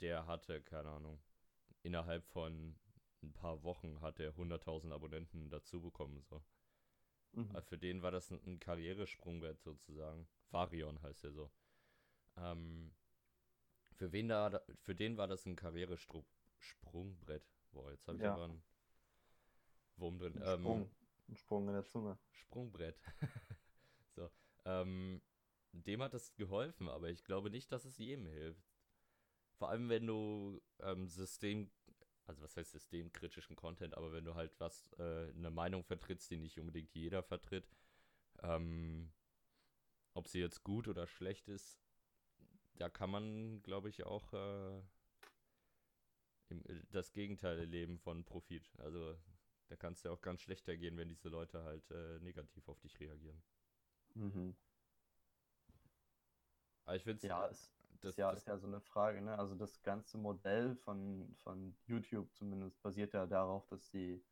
der 0.00 0.26
hatte, 0.26 0.62
keine 0.62 0.90
Ahnung, 0.90 1.20
innerhalb 1.82 2.24
von 2.28 2.76
ein 3.24 3.32
paar 3.32 3.64
Wochen 3.64 4.00
hat 4.00 4.20
er 4.20 4.32
100.000 4.36 4.92
Abonnenten 4.92 5.50
dazu 5.50 5.80
bekommen. 5.80 6.22
So. 6.22 6.40
Mhm. 7.32 7.50
Aber 7.50 7.62
für 7.62 7.78
den 7.78 8.02
war 8.02 8.10
das 8.10 8.30
ein, 8.30 8.40
ein 8.46 8.60
Karrieresprungbrett 8.60 9.60
sozusagen. 9.62 10.28
Varion 10.50 11.00
heißt 11.02 11.24
er 11.24 11.32
so. 11.32 11.50
Ähm, 12.36 12.94
für 13.94 14.12
wen 14.12 14.28
da, 14.28 14.60
für 14.80 14.94
den 14.94 15.16
war 15.16 15.28
das 15.28 15.46
ein 15.46 15.56
Karrieresprungbrett. 15.56 17.44
Boah, 17.72 17.90
jetzt 17.90 18.06
habe 18.08 18.18
ich 18.18 18.22
Ja. 18.24 18.34
aber 18.34 18.44
einen 18.44 18.62
Wurm 19.96 20.18
drin. 20.18 20.34
Ein 20.36 20.42
Ähm, 20.42 20.60
Sprung. 20.60 20.90
Ein 21.28 21.36
Sprung 21.36 21.68
in 21.68 21.74
der 21.74 21.84
Zunge. 21.84 22.18
Sprungbrett. 22.32 22.98
so. 24.16 24.30
Ähm, 24.64 25.22
dem 25.72 26.02
hat 26.02 26.12
das 26.14 26.34
geholfen, 26.34 26.88
aber 26.88 27.08
ich 27.08 27.24
glaube 27.24 27.50
nicht, 27.50 27.72
dass 27.72 27.84
es 27.84 27.96
jedem 27.96 28.26
hilft. 28.26 28.62
Vor 29.54 29.70
allem, 29.70 29.88
wenn 29.88 30.06
du 30.06 30.60
ähm, 30.80 31.06
System, 31.08 31.70
also 32.32 32.42
was 32.42 32.56
heißt 32.56 32.72
systemkritischen 32.72 33.56
Content, 33.56 33.94
aber 33.94 34.12
wenn 34.12 34.24
du 34.24 34.34
halt 34.34 34.58
was, 34.58 34.90
äh, 34.98 35.30
eine 35.30 35.50
Meinung 35.50 35.84
vertrittst, 35.84 36.30
die 36.30 36.38
nicht 36.38 36.58
unbedingt 36.58 36.92
jeder 36.94 37.22
vertritt, 37.22 37.70
ähm, 38.42 39.12
ob 40.14 40.28
sie 40.28 40.40
jetzt 40.40 40.64
gut 40.64 40.88
oder 40.88 41.06
schlecht 41.06 41.48
ist, 41.48 41.78
da 42.74 42.88
kann 42.88 43.10
man, 43.10 43.62
glaube 43.62 43.88
ich, 43.90 44.04
auch 44.04 44.32
äh, 44.32 44.82
im, 46.48 46.64
äh, 46.64 46.82
das 46.90 47.12
Gegenteil 47.12 47.58
erleben 47.58 47.98
von 47.98 48.24
Profit. 48.24 48.70
Also 48.78 49.16
da 49.68 49.76
kann 49.76 49.92
es 49.92 50.02
ja 50.02 50.10
auch 50.10 50.22
ganz 50.22 50.40
schlechter 50.40 50.76
gehen, 50.76 50.96
wenn 50.96 51.08
diese 51.08 51.28
Leute 51.28 51.62
halt 51.62 51.90
äh, 51.90 52.18
negativ 52.20 52.68
auf 52.68 52.80
dich 52.80 52.98
reagieren. 52.98 53.42
Mhm. 54.14 54.56
Aber 56.84 56.96
ich 56.96 57.04
finde 57.04 57.18
es. 57.18 57.22
Ja, 57.22 57.46
es 57.48 57.70
das, 58.02 58.10
ist, 58.10 58.16
ja, 58.18 58.30
das, 58.30 58.40
ist 58.40 58.48
ja 58.48 58.58
so 58.58 58.66
eine 58.66 58.80
Frage, 58.80 59.22
ne? 59.22 59.38
Also 59.38 59.54
das 59.54 59.82
ganze 59.82 60.18
Modell 60.18 60.76
von, 60.76 61.34
von 61.42 61.74
YouTube 61.86 62.34
zumindest 62.34 62.82
basiert 62.82 63.14
ja 63.14 63.26
darauf, 63.26 63.66
dass 63.68 63.88
sie 63.90 64.24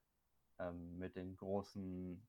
ähm, 0.59 0.99
mit 0.99 1.17
den 1.17 1.37
großen 1.37 2.21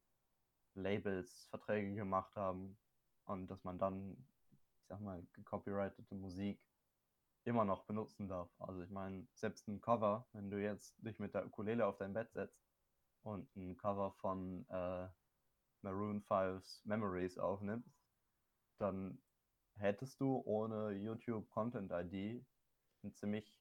Labels 0.76 1.48
Verträge 1.50 1.96
gemacht 1.96 2.36
haben 2.36 2.78
und 3.26 3.48
dass 3.48 3.64
man 3.64 3.80
dann, 3.80 4.18
ich 4.52 4.88
sag 4.88 5.02
mal, 5.02 5.26
gecopyrightete 5.34 6.16
Musik 6.16 6.60
immer 7.44 7.66
noch 7.66 7.86
benutzen 7.86 8.28
darf. 8.28 8.50
Also 8.60 8.82
ich 8.82 8.92
meine, 8.92 9.28
selbst 9.34 9.68
ein 9.68 9.82
Cover, 9.82 10.28
wenn 10.34 10.52
du 10.52 10.62
jetzt 10.62 10.96
dich 11.04 11.18
mit 11.18 11.34
der 11.34 11.46
Ukulele 11.46 11.86
auf 11.86 11.98
dein 11.98 12.14
Bett 12.14 12.32
setzt 12.32 12.64
und 13.24 13.54
ein 13.56 13.78
Cover 13.78 14.12
von 14.12 14.66
äh, 14.70 15.08
Maroon 15.82 16.22
5's 16.22 16.86
Memories 16.86 17.40
aufnimmst, 17.40 18.00
dann 18.78 19.20
hättest 19.82 20.22
du 20.22 20.42
ohne 20.46 20.92
YouTube 20.94 21.50
Content 21.50 21.92
ID 21.92 22.46
ein 23.04 23.14
ziemlich 23.14 23.54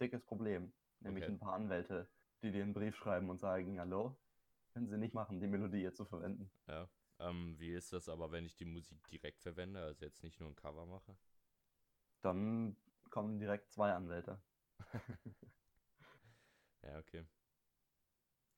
dickes 0.00 0.24
Problem. 0.24 0.72
Nämlich 1.00 1.24
Okay. 1.24 1.30
ein 1.30 1.38
paar 1.38 1.54
Anwälte, 1.54 2.08
die 2.42 2.52
dir 2.52 2.62
einen 2.64 2.74
Brief 2.74 2.96
schreiben 2.96 3.30
und 3.30 3.38
sagen, 3.38 3.80
hallo, 3.80 4.18
können 4.74 4.88
sie 4.88 4.98
nicht 4.98 5.14
machen, 5.14 5.40
die 5.40 5.46
Melodie 5.48 5.80
hier 5.80 5.94
zu 5.94 6.04
verwenden. 6.04 6.50
ja. 6.68 6.88
Ähm, 7.18 7.58
wie 7.58 7.72
ist 7.74 7.92
das 7.92 8.08
aber, 8.08 8.32
wenn 8.32 8.46
ich 8.46 8.56
die 8.56 8.64
Musik 8.64 9.06
direkt 9.08 9.42
verwende, 9.42 9.82
also 9.82 10.04
jetzt 10.06 10.22
nicht 10.22 10.40
nur 10.40 10.48
ein 10.48 10.56
Cover 10.56 10.86
mache? 10.86 11.14
Dann 12.22 12.76
kommen 13.10 13.38
direkt 13.38 13.70
zwei 13.72 13.92
Anwälte. 13.92 14.40
Ja, 16.82 16.98
okay. 16.98 17.24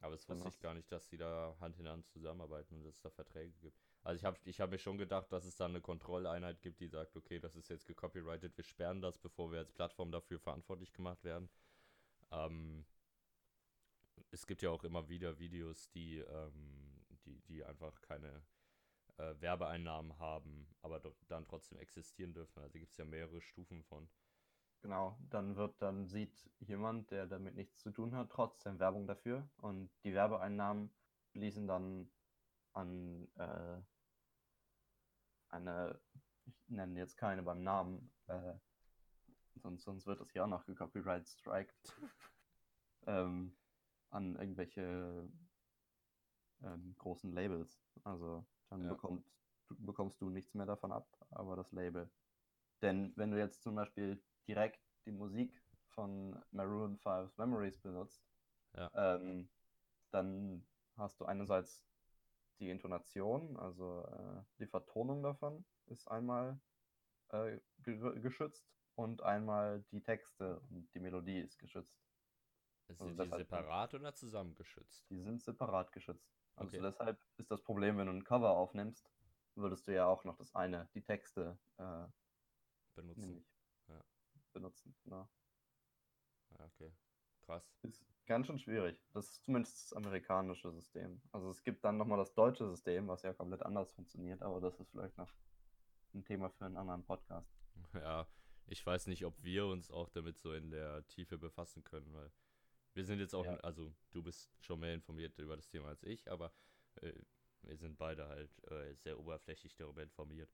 Aber 0.00 0.14
es 0.14 0.28
wusste 0.28 0.50
ich 0.50 0.60
gar 0.60 0.74
nicht, 0.74 0.92
dass 0.92 1.08
sie 1.08 1.16
da 1.16 1.56
Hand 1.58 1.78
in 1.78 1.88
Hand 1.88 2.06
zusammenarbeiten 2.06 2.74
und 2.76 2.84
dass 2.84 2.96
es 2.96 3.00
da 3.00 3.08
Verträge 3.08 3.54
gibt. 3.62 3.88
Also 4.04 4.16
ich 4.16 4.24
habe 4.24 4.38
ich 4.44 4.60
hab 4.60 4.70
mir 4.70 4.78
schon 4.78 4.98
gedacht, 4.98 5.30
dass 5.32 5.44
es 5.44 5.54
da 5.54 5.66
eine 5.66 5.80
Kontrolleinheit 5.80 6.60
gibt, 6.60 6.80
die 6.80 6.88
sagt, 6.88 7.16
okay, 7.16 7.38
das 7.38 7.54
ist 7.54 7.68
jetzt 7.68 7.86
gecopyrightet, 7.86 8.56
wir 8.56 8.64
sperren 8.64 9.00
das, 9.00 9.16
bevor 9.16 9.52
wir 9.52 9.60
als 9.60 9.70
Plattform 9.72 10.10
dafür 10.10 10.40
verantwortlich 10.40 10.92
gemacht 10.92 11.22
werden. 11.22 11.48
Ähm, 12.32 12.84
es 14.30 14.46
gibt 14.46 14.62
ja 14.62 14.70
auch 14.70 14.82
immer 14.82 15.08
wieder 15.08 15.38
Videos, 15.38 15.88
die, 15.90 16.18
ähm, 16.18 17.04
die, 17.24 17.40
die 17.42 17.64
einfach 17.64 18.00
keine 18.00 18.42
äh, 19.18 19.34
Werbeeinnahmen 19.40 20.18
haben, 20.18 20.66
aber 20.80 21.00
dann 21.28 21.44
trotzdem 21.44 21.78
existieren 21.78 22.34
dürfen. 22.34 22.60
Also 22.60 22.78
gibt 22.78 22.90
es 22.90 22.96
ja 22.96 23.04
mehrere 23.04 23.40
Stufen 23.40 23.84
von. 23.84 24.08
Genau, 24.80 25.16
dann 25.30 25.54
wird, 25.54 25.80
dann 25.80 26.08
sieht 26.08 26.50
jemand, 26.58 27.12
der 27.12 27.26
damit 27.26 27.54
nichts 27.54 27.78
zu 27.78 27.92
tun 27.92 28.16
hat, 28.16 28.30
trotzdem 28.30 28.80
Werbung 28.80 29.06
dafür 29.06 29.48
und 29.58 29.90
die 30.02 30.12
Werbeeinnahmen 30.12 30.90
fließen 31.30 31.68
dann 31.68 32.10
an 32.72 33.28
äh, 33.36 33.80
eine, 35.48 36.00
ich 36.46 36.68
nenne 36.68 36.98
jetzt 36.98 37.16
keine 37.16 37.42
beim 37.42 37.62
Namen, 37.62 38.12
äh, 38.26 38.54
sonst, 39.56 39.84
sonst 39.84 40.06
wird 40.06 40.20
das 40.20 40.30
hier 40.30 40.44
auch 40.44 40.48
noch 40.48 40.64
gecopyright 40.66 41.28
striked, 41.28 41.94
ähm, 43.06 43.56
an 44.10 44.36
irgendwelche 44.36 45.28
ähm, 46.62 46.94
großen 46.98 47.32
Labels. 47.32 47.80
Also 48.04 48.44
dann 48.70 48.82
Ja. 48.82 48.90
bekommt, 48.90 49.26
du, 49.68 49.76
bekommst 49.78 50.20
du 50.20 50.30
nichts 50.30 50.54
mehr 50.54 50.66
davon 50.66 50.92
ab, 50.92 51.06
aber 51.30 51.56
das 51.56 51.72
Label. 51.72 52.10
Denn 52.80 53.12
wenn 53.16 53.30
du 53.30 53.38
jetzt 53.38 53.62
zum 53.62 53.74
Beispiel 53.74 54.22
direkt 54.48 54.80
die 55.06 55.12
Musik 55.12 55.62
von 55.90 56.36
Maroon 56.50 56.98
5's 56.98 57.36
Memories 57.36 57.78
benutzt, 57.78 58.24
Ja. 58.74 58.90
ähm, 58.94 59.48
dann 60.10 60.66
hast 60.96 61.20
du 61.20 61.24
einerseits 61.26 61.84
die 62.60 62.70
Intonation, 62.70 63.56
also 63.56 64.04
äh, 64.06 64.44
die 64.58 64.66
Vertonung 64.66 65.22
davon 65.22 65.66
ist 65.86 66.08
einmal 66.08 66.60
äh, 67.30 67.60
ge 67.78 68.20
geschützt 68.20 68.74
und 68.96 69.22
einmal 69.22 69.84
die 69.92 70.02
Texte 70.02 70.60
und 70.70 70.94
die 70.94 71.00
Melodie 71.00 71.40
ist 71.40 71.58
geschützt. 71.58 72.02
Sind 72.88 72.98
Also 73.00 73.14
die 73.24 73.30
separat 73.32 73.94
oder 73.94 74.14
zusammengeschützt? 74.14 75.08
Die 75.10 75.18
sind 75.20 75.42
separat 75.42 75.92
geschützt. 75.92 76.36
Also 76.56 76.76
Okay. 76.76 76.82
deshalb 76.82 77.18
ist 77.36 77.50
das 77.50 77.62
Problem, 77.62 77.96
wenn 77.98 78.06
du 78.06 78.12
ein 78.12 78.24
Cover 78.24 78.50
aufnimmst, 78.56 79.10
würdest 79.54 79.88
du 79.88 79.94
ja 79.94 80.06
auch 80.06 80.24
noch 80.24 80.36
das 80.36 80.54
eine, 80.54 80.88
die 80.94 81.02
Texte 81.02 81.58
äh, 81.78 82.06
Benutzen. 82.94 83.44
Ja. 83.88 84.04
benutzen. 84.52 84.96
Genau. 85.04 85.28
Ja, 86.50 86.64
okay. 86.66 86.92
Krass. 87.46 87.70
Ist 87.82 88.04
ganz 88.26 88.46
schön 88.46 88.58
schwierig. 88.58 88.96
Das 89.12 89.28
ist 89.30 89.44
zumindest 89.44 89.82
das 89.90 89.92
amerikanische 89.96 90.70
System. 90.72 91.20
Also 91.32 91.50
es 91.50 91.62
gibt 91.62 91.84
dann 91.84 91.96
nochmal 91.96 92.18
das 92.18 92.34
deutsche 92.34 92.68
System, 92.68 93.08
was 93.08 93.22
ja 93.22 93.32
komplett 93.32 93.62
anders 93.62 93.92
funktioniert, 93.92 94.42
aber 94.42 94.60
das 94.60 94.78
ist 94.80 94.90
vielleicht 94.90 95.16
noch 95.18 95.32
ein 96.14 96.24
Thema 96.24 96.50
für 96.50 96.66
einen 96.66 96.76
anderen 96.76 97.04
Podcast. 97.04 97.50
Ja, 97.94 98.26
ich 98.66 98.84
weiß 98.86 99.06
nicht, 99.08 99.24
ob 99.26 99.42
wir 99.42 99.66
uns 99.66 99.90
auch 99.90 100.08
damit 100.08 100.38
so 100.38 100.52
in 100.54 100.70
der 100.70 101.06
Tiefe 101.08 101.36
befassen 101.36 101.84
können, 101.84 102.12
weil 102.14 102.30
wir 102.94 103.04
sind 103.04 103.18
jetzt 103.18 103.34
auch, 103.34 103.44
Ja. 103.44 103.56
also 103.58 103.92
du 104.12 104.22
bist 104.22 104.50
schon 104.60 104.80
mehr 104.80 104.94
informiert 104.94 105.38
über 105.38 105.56
das 105.56 105.68
Thema 105.68 105.88
als 105.88 106.02
ich, 106.02 106.30
aber 106.30 106.52
äh, 107.02 107.12
wir 107.62 107.76
sind 107.76 107.98
beide 107.98 108.28
halt 108.28 108.50
äh, 108.70 108.94
sehr 108.94 109.18
oberflächlich 109.18 109.74
darüber 109.76 110.02
informiert. 110.02 110.50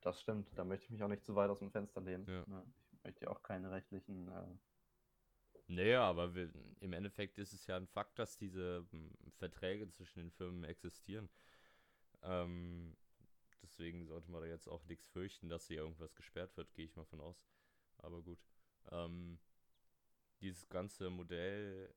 Das 0.00 0.20
stimmt, 0.20 0.50
da 0.56 0.64
möchte 0.64 0.84
ich 0.86 0.90
mich 0.90 1.02
auch 1.02 1.08
nicht 1.08 1.24
zu 1.24 1.34
weit 1.34 1.50
aus 1.50 1.60
dem 1.60 1.70
Fenster 1.70 2.00
lehnen. 2.00 2.26
Ja. 2.28 2.44
Ne? 2.46 2.64
Ich 2.92 3.04
möchte 3.04 3.24
ja 3.24 3.30
auch 3.30 3.42
keine 3.42 3.70
rechtlichen. 3.70 4.28
Äh, 4.28 4.56
Naja, 5.72 6.02
aber 6.02 6.34
wir, 6.34 6.50
im 6.80 6.92
Endeffekt 6.92 7.38
ist 7.38 7.54
es 7.54 7.66
ja 7.66 7.76
ein 7.78 7.86
Fakt, 7.86 8.18
dass 8.18 8.36
diese 8.36 8.86
m, 8.92 9.10
Verträge 9.38 9.88
zwischen 9.88 10.18
den 10.18 10.30
Firmen 10.30 10.64
existieren. 10.64 11.30
Ähm, 12.22 12.94
deswegen 13.62 14.04
sollte 14.04 14.30
man 14.30 14.42
da 14.42 14.46
jetzt 14.46 14.68
auch 14.68 14.84
nichts 14.84 15.08
fürchten, 15.08 15.48
dass 15.48 15.68
hier 15.68 15.78
irgendwas 15.78 16.14
gesperrt 16.14 16.54
wird, 16.58 16.74
gehe 16.74 16.84
ich 16.84 16.94
mal 16.94 17.06
von 17.06 17.22
aus. 17.22 17.42
Aber 17.98 18.20
gut. 18.20 18.38
Ähm, 18.90 19.38
dieses 20.42 20.68
ganze 20.68 21.08
Modell 21.08 21.94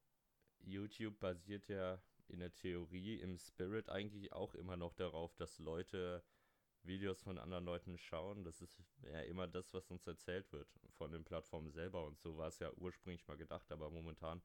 YouTube 0.59 1.19
basiert 1.19 1.67
ja 1.67 2.01
in 2.29 2.39
der 2.39 2.53
Theorie, 2.53 3.19
im 3.19 3.37
Spirit 3.37 3.89
eigentlich 3.89 4.31
auch 4.31 4.55
immer 4.55 4.77
noch 4.77 4.93
darauf, 4.93 5.35
dass 5.35 5.59
Leute 5.59 6.23
Videos 6.85 7.21
von 7.21 7.37
anderen 7.37 7.65
Leuten 7.65 7.97
schauen. 7.97 8.43
Das 8.43 8.61
ist 8.61 8.81
ja 9.01 9.21
immer 9.21 9.47
das, 9.47 9.73
was 9.73 9.89
uns 9.91 10.05
erzählt 10.07 10.51
wird 10.51 10.67
von 10.97 11.11
den 11.11 11.23
Plattformen 11.23 11.71
selber. 11.71 12.05
Und 12.05 12.19
so 12.19 12.37
war 12.37 12.47
es 12.47 12.59
ja 12.59 12.71
ursprünglich 12.73 13.27
mal 13.27 13.37
gedacht, 13.37 13.71
aber 13.71 13.89
momentan 13.89 14.41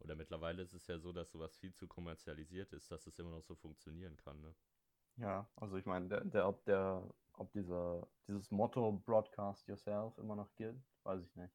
oder 0.00 0.16
mittlerweile 0.16 0.62
ist 0.62 0.74
es 0.74 0.86
ja 0.86 0.98
so, 0.98 1.12
dass 1.12 1.30
sowas 1.30 1.56
viel 1.56 1.72
zu 1.74 1.86
kommerzialisiert 1.86 2.72
ist, 2.72 2.90
dass 2.90 3.06
es 3.06 3.18
immer 3.18 3.30
noch 3.30 3.42
so 3.42 3.54
funktionieren 3.54 4.16
kann. 4.16 4.40
Ne? 4.40 4.54
ja, 5.16 5.48
also 5.56 5.76
ich 5.76 5.86
meine, 5.86 6.08
der, 6.08 6.24
der, 6.24 6.48
ob 6.48 6.64
der, 6.64 7.08
ob 7.34 7.52
dieser, 7.52 8.06
dieses 8.26 8.50
Motto 8.50 8.92
Broadcast 9.04 9.66
Yourself 9.68 10.16
immer 10.18 10.36
noch 10.36 10.52
gilt, 10.54 10.82
weiß 11.04 11.22
ich 11.22 11.34
nicht. 11.36 11.54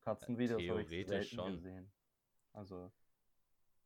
Katzenvideos 0.00 0.62
habe 0.68 0.82
ich 0.82 1.06
selten 1.06 1.34
schon. 1.34 1.52
gesehen. 1.52 1.92
Also 2.52 2.92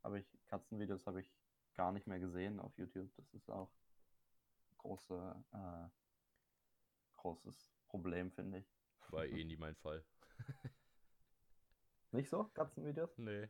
habe 0.03 0.19
ich 0.19 0.39
Katzenvideos 0.47 1.07
habe 1.07 1.21
ich 1.21 1.33
gar 1.75 1.93
nicht 1.93 2.07
mehr 2.07 2.19
gesehen 2.19 2.61
auf 2.61 2.77
YouTube. 2.77 3.11
Das 3.17 3.33
ist 3.33 3.51
auch 3.51 3.73
große, 4.81 5.45
äh, 5.53 5.89
großes 7.19 7.73
Problem, 7.89 8.31
finde 8.33 8.59
ich. 8.59 8.67
War 9.11 9.27
eh 9.27 9.45
nie 9.45 9.57
mein 9.57 9.77
Fall. 9.77 10.05
Nicht 12.13 12.29
so? 12.29 12.45
Katzenvideos? 12.55 13.17
Nee, 13.19 13.49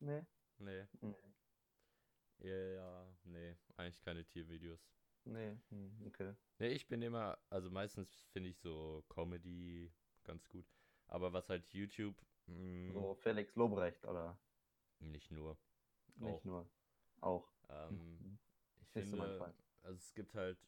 Nee. 0.00 0.22
nee. 0.58 0.86
Nee. 1.00 1.14
Ja, 2.38 3.06
nee. 3.24 3.56
Eigentlich 3.76 4.00
keine 4.00 4.24
Tiervideos. 4.24 4.80
Nee. 5.24 5.56
Hm, 5.70 6.06
okay. 6.06 6.34
Nee, 6.58 6.68
ich 6.68 6.88
bin 6.88 7.02
immer, 7.02 7.38
also 7.50 7.70
meistens 7.70 8.26
finde 8.32 8.50
ich 8.50 8.58
so 8.58 9.04
Comedy 9.08 9.92
ganz 10.24 10.48
gut. 10.48 10.66
Aber 11.06 11.32
was 11.32 11.48
halt 11.48 11.68
YouTube, 11.72 12.16
mh, 12.46 12.92
So 12.94 13.14
Felix 13.14 13.54
Lobrecht 13.54 14.04
oder 14.04 14.38
nicht 15.00 15.30
nur. 15.30 15.56
nicht 16.16 16.26
Auch. 16.38 16.44
nur. 16.44 16.70
Auch. 17.20 17.48
Ähm, 17.68 18.18
Hm. 18.18 18.38
ich 18.80 18.88
finde, 18.88 19.38
Fall. 19.38 19.54
Also 19.82 19.96
es 19.96 20.14
gibt 20.14 20.34
halt, 20.34 20.58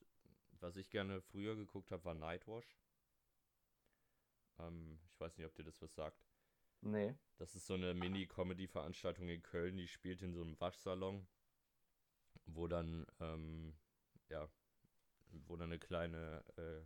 was 0.60 0.76
ich 0.76 0.90
gerne 0.90 1.20
früher 1.20 1.56
geguckt 1.56 1.90
habe, 1.90 2.04
war 2.04 2.14
Nightwash. 2.14 2.78
Ähm, 4.58 4.98
ich 5.08 5.20
weiß 5.20 5.36
nicht, 5.36 5.46
ob 5.46 5.54
dir 5.54 5.64
das 5.64 5.80
was 5.82 5.94
sagt. 5.94 6.24
Nee. 6.80 7.14
Das 7.38 7.54
ist 7.54 7.66
so 7.66 7.74
eine 7.74 7.94
Mini-Comedy-Veranstaltung 7.94 9.28
in 9.28 9.42
Köln, 9.42 9.76
die 9.76 9.88
spielt 9.88 10.22
in 10.22 10.34
so 10.34 10.42
einem 10.42 10.60
Waschsalon, 10.60 11.26
wo 12.46 12.68
dann, 12.68 13.06
ähm, 13.20 13.74
ja, 14.28 14.48
wo 15.46 15.56
dann 15.56 15.70
eine 15.70 15.78
kleine 15.78 16.44
äh, 16.56 16.82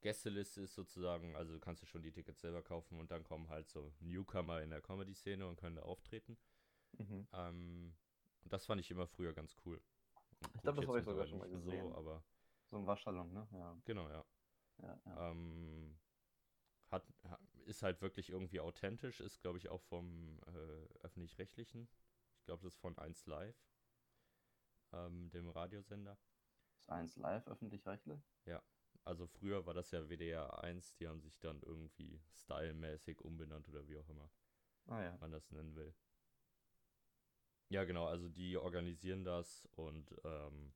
Gästeliste 0.00 0.62
ist 0.62 0.74
sozusagen. 0.74 1.36
Also 1.36 1.58
kannst 1.60 1.82
du 1.82 1.86
schon 1.86 2.02
die 2.02 2.10
Tickets 2.10 2.40
selber 2.40 2.62
kaufen 2.62 2.98
und 2.98 3.10
dann 3.10 3.22
kommen 3.22 3.48
halt 3.48 3.68
so 3.68 3.92
Newcomer 4.00 4.62
in 4.62 4.70
der 4.70 4.80
Comedy-Szene 4.80 5.46
und 5.46 5.56
können 5.56 5.76
da 5.76 5.82
auftreten. 5.82 6.36
Mhm. 6.98 7.28
Ähm, 7.32 7.94
und 8.42 8.52
das 8.52 8.66
fand 8.66 8.80
ich 8.80 8.90
immer 8.90 9.06
früher 9.06 9.32
ganz 9.32 9.54
cool. 9.64 9.80
Ich 10.54 10.62
glaub, 10.62 10.76
guck 10.76 10.84
das 10.84 10.88
hab 10.88 10.96
jetzt 10.96 10.98
ich 11.00 11.04
sogar 11.04 11.26
schon 11.26 11.38
mal 11.38 11.48
gesehen. 11.48 11.86
So, 11.86 11.94
aber 11.96 12.22
So 12.70 12.76
ein 12.76 12.86
Waschsalon, 12.86 13.32
ne? 13.32 13.46
Ja. 13.52 13.76
genau, 13.84 14.08
ja. 14.08 14.24
Ja, 14.82 14.98
ja. 15.06 15.30
Ähm, 15.30 15.96
hat, 16.90 17.04
ha- 17.28 17.38
ist 17.66 17.82
halt 17.82 18.00
wirklich 18.02 18.30
irgendwie 18.30 18.60
authentisch, 18.60 19.20
ist 19.20 19.40
glaube 19.42 19.58
ich 19.58 19.68
auch 19.68 19.82
vom 19.82 20.38
äh, 20.46 21.04
öffentlich-rechtlichen. 21.04 21.88
Ich 22.38 22.44
glaube, 22.46 22.62
das 22.64 22.74
ist 22.74 22.80
von 22.80 22.96
1 22.98 23.26
Live, 23.26 23.56
ähm, 24.92 25.28
dem 25.30 25.48
Radiosender. 25.50 26.16
Ist 26.78 26.90
eins 26.90 27.16
live 27.16 27.46
öffentlich-rechtlich? 27.48 28.20
Also 29.04 29.26
früher 29.26 29.66
war 29.66 29.74
das 29.74 29.90
ja 29.90 30.08
WDR 30.08 30.62
1, 30.62 30.94
die 30.94 31.06
haben 31.08 31.20
sich 31.20 31.38
dann 31.38 31.60
irgendwie 31.62 32.20
stylmäßig 32.34 33.20
umbenannt 33.20 33.68
oder 33.68 33.86
wie 33.88 33.98
auch 33.98 34.08
immer 34.08 34.30
Ah 34.88 35.02
ja. 35.02 35.18
man 35.20 35.32
das 35.32 35.50
nennen 35.52 35.74
will. 35.76 35.94
Ja, 37.72 37.84
genau, 37.84 38.04
also 38.04 38.28
die 38.28 38.58
organisieren 38.58 39.24
das 39.24 39.66
und 39.76 40.14
ähm, 40.24 40.74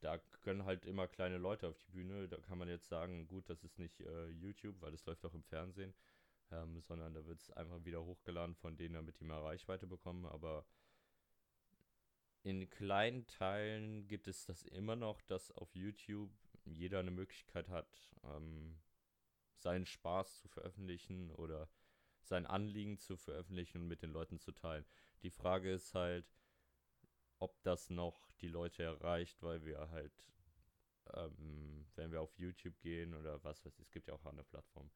da 0.00 0.16
können 0.40 0.64
halt 0.64 0.86
immer 0.86 1.06
kleine 1.06 1.36
Leute 1.36 1.68
auf 1.68 1.76
die 1.76 1.90
Bühne. 1.90 2.26
Da 2.26 2.38
kann 2.38 2.56
man 2.56 2.68
jetzt 2.68 2.88
sagen, 2.88 3.26
gut, 3.26 3.50
das 3.50 3.62
ist 3.64 3.78
nicht 3.78 4.00
äh, 4.00 4.28
YouTube, 4.28 4.80
weil 4.80 4.92
das 4.92 5.04
läuft 5.04 5.26
auch 5.26 5.34
im 5.34 5.42
Fernsehen, 5.42 5.92
ähm, 6.50 6.80
sondern 6.80 7.12
da 7.12 7.26
wird 7.26 7.42
es 7.42 7.50
einfach 7.50 7.84
wieder 7.84 8.02
hochgeladen 8.02 8.54
von 8.54 8.78
denen, 8.78 8.94
damit 8.94 9.20
die 9.20 9.24
mal 9.24 9.42
Reichweite 9.42 9.86
bekommen. 9.86 10.24
Aber 10.24 10.64
in 12.44 12.70
kleinen 12.70 13.26
Teilen 13.26 14.08
gibt 14.08 14.26
es 14.26 14.46
das 14.46 14.62
immer 14.62 14.96
noch, 14.96 15.20
dass 15.20 15.52
auf 15.52 15.74
YouTube 15.74 16.30
jeder 16.64 17.00
eine 17.00 17.10
Möglichkeit 17.10 17.68
hat, 17.68 18.10
ähm, 18.22 18.78
seinen 19.58 19.84
Spaß 19.84 20.38
zu 20.38 20.48
veröffentlichen 20.48 21.30
oder 21.32 21.68
sein 22.22 22.46
Anliegen 22.46 22.98
zu 22.98 23.18
veröffentlichen 23.18 23.82
und 23.82 23.88
mit 23.88 24.00
den 24.00 24.12
Leuten 24.12 24.38
zu 24.38 24.52
teilen. 24.52 24.86
Die 25.24 25.30
Frage 25.30 25.72
ist 25.72 25.94
halt, 25.94 26.26
ob 27.38 27.58
das 27.62 27.88
noch 27.88 28.30
die 28.42 28.48
Leute 28.48 28.82
erreicht, 28.82 29.42
weil 29.42 29.64
wir 29.64 29.88
halt, 29.88 30.12
ähm, 31.14 31.86
wenn 31.94 32.12
wir 32.12 32.20
auf 32.20 32.38
YouTube 32.38 32.78
gehen 32.80 33.14
oder 33.14 33.42
was 33.42 33.64
weiß 33.64 33.78
ich, 33.78 33.86
es 33.86 33.90
gibt 33.90 34.06
ja 34.06 34.12
auch 34.12 34.26
andere 34.26 34.44
Plattformen, 34.44 34.92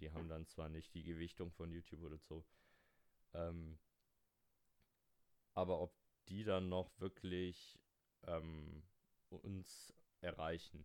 die 0.00 0.10
haben 0.10 0.28
dann 0.28 0.44
zwar 0.48 0.68
nicht 0.68 0.92
die 0.92 1.04
Gewichtung 1.04 1.52
von 1.52 1.70
YouTube 1.70 2.02
oder 2.02 2.18
so, 2.18 2.44
ähm, 3.32 3.78
aber 5.52 5.80
ob 5.80 5.96
die 6.26 6.42
dann 6.42 6.68
noch 6.68 6.90
wirklich 6.98 7.78
ähm, 8.26 8.82
uns 9.28 9.94
erreichen. 10.20 10.84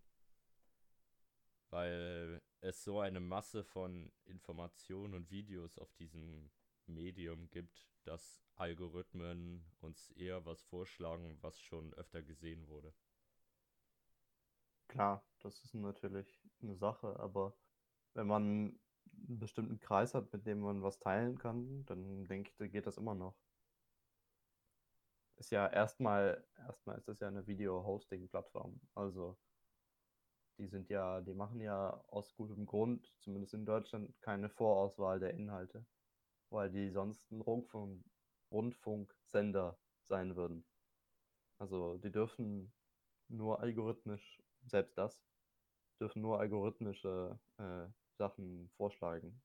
Weil 1.72 2.40
es 2.62 2.84
so 2.84 3.00
eine 3.00 3.20
Masse 3.20 3.64
von 3.64 4.12
Informationen 4.26 5.16
und 5.16 5.32
Videos 5.32 5.80
auf 5.80 5.92
diesem 5.96 6.52
Medium 6.86 7.50
gibt, 7.50 7.89
dass 8.10 8.44
Algorithmen 8.56 9.64
uns 9.82 10.10
eher 10.12 10.44
was 10.46 10.64
vorschlagen, 10.64 11.38
was 11.42 11.60
schon 11.60 11.94
öfter 11.94 12.24
gesehen 12.24 12.68
wurde. 12.68 12.92
Klar, 14.88 15.24
das 15.42 15.64
ist 15.64 15.76
natürlich 15.76 16.42
eine 16.64 16.76
Sache, 16.76 17.20
aber 17.20 17.56
wenn 18.16 18.26
man 18.26 18.44
einen 18.44 19.40
bestimmten 19.40 19.80
Kreis 19.80 20.16
hat, 20.16 20.34
mit 20.34 20.48
dem 20.48 20.60
man 20.60 20.82
was 20.82 20.98
teilen 20.98 21.38
kann, 21.38 21.86
dann 21.86 22.28
denke 22.28 22.50
ich, 22.50 22.58
da 22.58 22.68
geht 22.68 22.88
das 22.88 22.98
immer 22.98 23.14
noch. 23.14 23.36
Ist 25.36 25.52
ja 25.52 25.68
erstmal, 25.68 26.44
erstmal 26.58 26.98
ist 26.98 27.08
das 27.08 27.20
ja 27.20 27.28
eine 27.28 27.46
Video-Hosting-Plattform. 27.46 28.82
Also 28.96 29.38
die 30.58 30.68
sind 30.68 30.90
ja, 30.90 31.22
die 31.22 31.36
machen 31.36 31.62
ja 31.62 32.04
aus 32.08 32.36
gutem 32.36 32.66
Grund, 32.66 33.14
zumindest 33.20 33.54
in 33.54 33.66
Deutschland, 33.66 34.20
keine 34.22 34.50
Vorauswahl 34.50 35.20
der 35.20 35.36
Inhalte, 35.36 35.86
weil 36.50 36.72
die 36.72 36.90
sonst 36.90 37.32
ein 37.32 37.42
Rundfunk, 37.42 38.04
Rundfunksender 38.52 39.80
sein 40.08 40.36
würden. 40.36 40.66
Also 41.58 41.98
die 41.98 42.12
dürfen 42.12 42.74
nur 43.30 43.62
algorithmisch, 43.62 44.42
selbst 44.66 44.98
das, 44.98 45.24
dürfen 46.00 46.22
nur 46.22 46.40
algorithmische 46.40 47.40
äh, 47.58 47.88
Sachen 48.18 48.70
vorschlagen. 48.78 49.42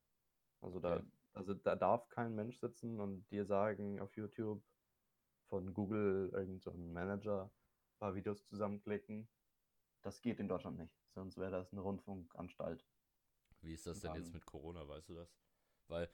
Also 0.61 0.81
da, 0.81 0.97
Okay. 0.97 1.05
also 1.35 1.55
da 1.55 1.77
darf 1.77 2.09
kein 2.09 2.35
Mensch 2.35 2.59
sitzen 2.61 3.01
und 3.01 3.31
dir 3.31 3.45
sagen 3.47 4.01
auf 4.01 4.17
YouTube 4.17 4.63
von 5.49 5.75
Google 5.75 6.31
irgend 6.35 6.63
so 6.63 6.73
Manager 6.73 7.45
ein 7.47 7.99
paar 7.99 8.15
Videos 8.15 8.47
zusammenklicken. 8.47 9.29
Das 10.03 10.23
geht 10.23 10.41
in 10.41 10.49
Deutschland 10.49 10.79
nicht, 10.79 10.95
sonst 11.15 11.39
wäre 11.39 11.51
das 11.51 11.73
eine 11.73 11.81
Rundfunkanstalt. 11.83 12.87
Wie 13.61 13.73
ist 13.75 13.87
das 13.87 14.01
denn 14.01 14.15
jetzt 14.15 14.33
mit 14.33 14.45
Corona, 14.47 14.87
weißt 14.87 15.09
du 15.09 15.15
das? 15.15 15.35
Weil, 15.89 16.11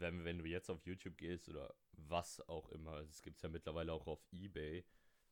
wenn, 0.00 0.24
wenn 0.24 0.38
du 0.38 0.44
jetzt 0.46 0.70
auf 0.70 0.84
YouTube 0.86 1.16
gehst 1.18 1.48
oder 1.48 1.74
was 1.92 2.40
auch 2.48 2.70
immer, 2.70 2.98
es 3.08 3.22
gibt 3.22 3.42
ja 3.42 3.48
mittlerweile 3.48 3.92
auch 3.92 4.06
auf 4.06 4.24
Ebay, 4.32 4.84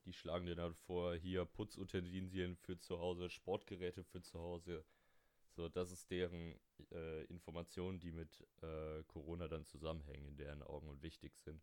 die 0.04 0.12
schlagen 0.12 0.46
dir 0.46 0.56
dann 0.56 0.74
vor, 0.74 1.14
hier 1.16 1.44
Putzutensilien 1.44 2.56
für 2.56 2.78
zu 2.78 2.98
Hause, 2.98 3.28
Sportgeräte 3.30 4.04
für 4.04 4.22
zu 4.22 4.38
Hause, 4.38 4.84
So, 5.56 5.68
das 5.70 5.90
ist 5.90 6.10
deren 6.10 6.54
äh, 6.92 7.24
Informationen, 7.24 7.98
die 7.98 8.12
mit 8.12 8.46
äh, 8.62 9.02
Corona 9.04 9.48
dann 9.48 9.64
zusammenhängen, 9.64 10.26
in 10.26 10.36
deren 10.36 10.62
Augen 10.62 10.88
und 10.88 11.02
wichtig 11.02 11.34
sind. 11.38 11.62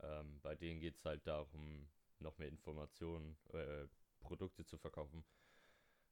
Ähm, 0.00 0.40
bei 0.40 0.54
denen 0.54 0.80
geht 0.80 0.94
es 0.96 1.04
halt 1.04 1.26
darum, 1.26 1.88
noch 2.20 2.38
mehr 2.38 2.48
Informationen, 2.48 3.36
äh, 3.52 3.88
Produkte 4.20 4.64
zu 4.64 4.78
verkaufen. 4.78 5.24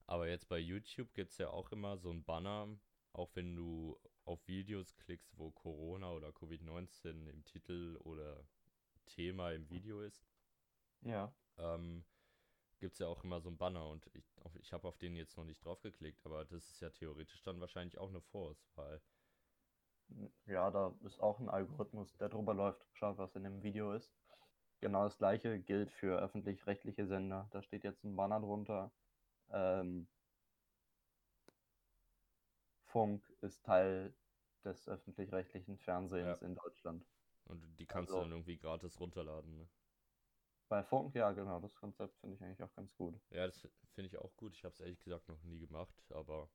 Aber 0.07 0.29
jetzt 0.29 0.49
bei 0.49 0.59
YouTube 0.59 1.15
gibt 1.15 1.31
es 1.31 1.39
ja 1.39 1.49
auch 1.51 1.71
immer 1.71 1.97
so 1.97 2.11
ein 2.11 2.25
Banner, 2.25 2.69
auch 3.13 3.31
wenn 3.35 3.55
du 3.55 3.99
auf 4.25 4.47
Videos 4.47 4.97
klickst, 4.99 5.37
wo 5.39 5.51
Corona 5.51 6.13
oder 6.13 6.29
Covid-19 6.29 7.29
im 7.29 7.45
Titel 7.45 7.97
oder 8.05 8.47
Thema 9.07 9.53
im 9.53 9.69
Video 9.69 10.01
ist. 10.01 10.27
Ja. 11.03 11.35
Ähm, 11.59 12.05
gibt 12.79 12.95
es 12.95 12.99
ja 12.99 13.09
auch 13.09 13.23
immer 13.25 13.41
so 13.41 13.49
ein 13.49 13.59
Banner 13.59 13.87
und 13.89 14.09
ich, 14.15 14.25
ich 14.61 14.73
habe 14.73 14.89
auf 14.89 14.99
den 14.99 15.15
jetzt 15.15 15.37
noch 15.37 15.45
nicht 15.45 15.65
drauf 15.65 15.81
geklickt, 15.83 16.25
aber 16.25 16.45
das 16.45 16.69
ist 16.71 16.81
ja 16.81 16.91
theoretisch 16.91 17.43
dann 17.43 17.61
wahrscheinlich 17.61 17.99
auch 17.99 18.09
eine 18.09 18.21
Vorauswahl. 18.21 19.01
Ja, 20.47 20.71
da 20.71 20.95
ist 21.05 21.21
auch 21.21 21.39
ein 21.39 21.49
Algorithmus, 21.49 22.17
der 22.19 22.29
drüber 22.29 22.55
läuft, 22.55 22.85
schaut, 22.95 23.19
was 23.19 23.35
in 23.37 23.45
dem 23.45 23.63
Video 23.63 23.93
ist. 23.93 24.13
Genau 24.81 25.05
das 25.05 25.17
gleiche 25.17 25.61
gilt 25.61 25.93
für 25.93 26.19
öffentlich-rechtliche 26.19 27.07
Sender. 27.07 27.49
Da 27.53 27.63
steht 27.63 27.85
jetzt 27.85 28.03
ein 28.05 28.17
Banner 28.17 28.41
drunter. 28.41 28.91
Ähm, 29.51 30.09
Funk 32.93 33.27
ist 33.41 33.65
Teil 33.65 34.15
des 34.65 34.87
öffentlich-rechtlichen 34.87 35.79
Fernsehens 35.79 36.41
Ja. 36.41 36.47
in 36.47 36.55
Deutschland. 36.55 37.07
Und 37.47 37.79
die 37.79 37.87
kannst 37.87 38.11
Also- 38.11 38.19
du 38.19 38.23
dann 38.25 38.33
irgendwie 38.33 38.59
gratis 38.59 39.01
runterladen. 39.01 39.57
Ne? 39.57 39.69
Bei 40.69 40.83
Funk, 40.85 41.15
ja, 41.15 41.33
genau, 41.33 41.59
das 41.61 41.75
Konzept 41.75 42.17
finde 42.19 42.37
ich 42.37 42.43
eigentlich 42.43 42.63
auch 42.63 42.73
ganz 42.75 42.95
gut. 42.95 43.19
Ja, 43.31 43.47
das 43.47 43.67
finde 43.95 44.07
ich 44.09 44.17
auch 44.19 44.35
gut. 44.37 44.55
Ich 44.55 44.65
habe 44.65 44.73
es 44.75 44.81
ehrlich 44.81 45.01
gesagt 45.01 45.29
noch 45.29 45.43
nie 45.43 45.59
gemacht, 45.59 45.95
aber 46.13 46.51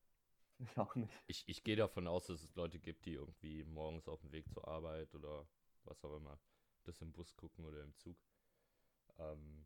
Ich 0.59 0.77
auch 0.77 0.95
nicht. 0.95 1.13
ich, 1.27 1.43
ich 1.47 1.63
gehe 1.63 1.75
davon 1.75 2.07
aus, 2.07 2.27
dass 2.27 2.41
es 2.43 2.55
Leute 2.55 2.79
gibt, 2.79 3.05
die 3.05 3.13
irgendwie 3.13 3.63
morgens 3.63 4.07
auf 4.07 4.21
dem 4.21 4.31
Weg 4.31 4.49
zur 4.49 4.67
Arbeit 4.67 5.13
oder 5.15 5.47
was 5.83 6.03
auch 6.03 6.15
immer 6.15 6.39
das 6.83 7.01
im 7.01 7.11
Bus 7.11 7.35
gucken 7.35 7.65
oder 7.65 7.83
im 7.83 7.95
Zug. 7.95 8.17
Ähm, 9.17 9.65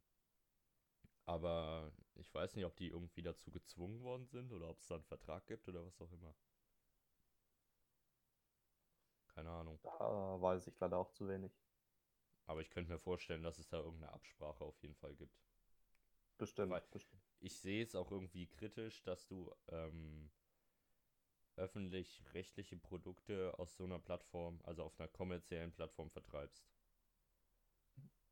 aber 1.25 1.93
ich 2.15 2.34
weiß 2.34 2.55
nicht, 2.55 2.65
ob 2.65 2.75
die 2.75 2.88
irgendwie 2.88 3.21
dazu 3.21 3.51
gezwungen 3.51 4.01
worden 4.01 4.25
sind 4.27 4.51
oder 4.51 4.69
ob 4.69 4.79
es 4.79 4.88
da 4.88 4.95
einen 4.95 5.03
Vertrag 5.03 5.45
gibt 5.47 5.67
oder 5.69 5.86
was 5.86 6.01
auch 6.01 6.12
immer. 6.12 6.34
Keine 9.29 9.49
Ahnung. 9.71 10.39
Da 10.39 10.41
weiß 10.41 10.67
ich 10.67 10.79
leider 10.79 10.97
auch 10.97 11.12
zu 11.12 11.27
wenig. 11.27 11.51
Aber 12.45 12.62
ich 12.62 12.69
könnte 12.69 12.91
mir 12.91 12.99
vorstellen, 12.99 13.43
dass 13.43 13.60
es 13.60 13.69
da 13.69 13.77
irgendeine 13.77 14.13
Absprache 14.13 14.63
auf 14.63 14.81
jeden 14.81 14.95
Fall 14.95 15.15
gibt. 15.15 15.39
Bestimmt, 16.38 16.71
Weil- 16.71 16.84
bestimmt. 16.91 17.21
Ich 17.39 17.60
sehe 17.60 17.84
es 17.84 17.95
auch 17.95 18.12
irgendwie 18.12 18.47
kritisch, 18.47 19.01
dass 19.03 19.25
du 19.27 19.53
ähm, 19.69 20.29
öffentlich-rechtliche 21.55 22.77
Produkte 22.77 23.57
aus 23.57 23.75
so 23.75 23.84
einer 23.84 23.99
Plattform, 23.99 24.60
also 24.63 24.84
auf 24.84 24.99
einer 24.99 25.07
kommerziellen 25.10 25.71
Plattform 25.71 26.10
vertreibst. 26.10 26.67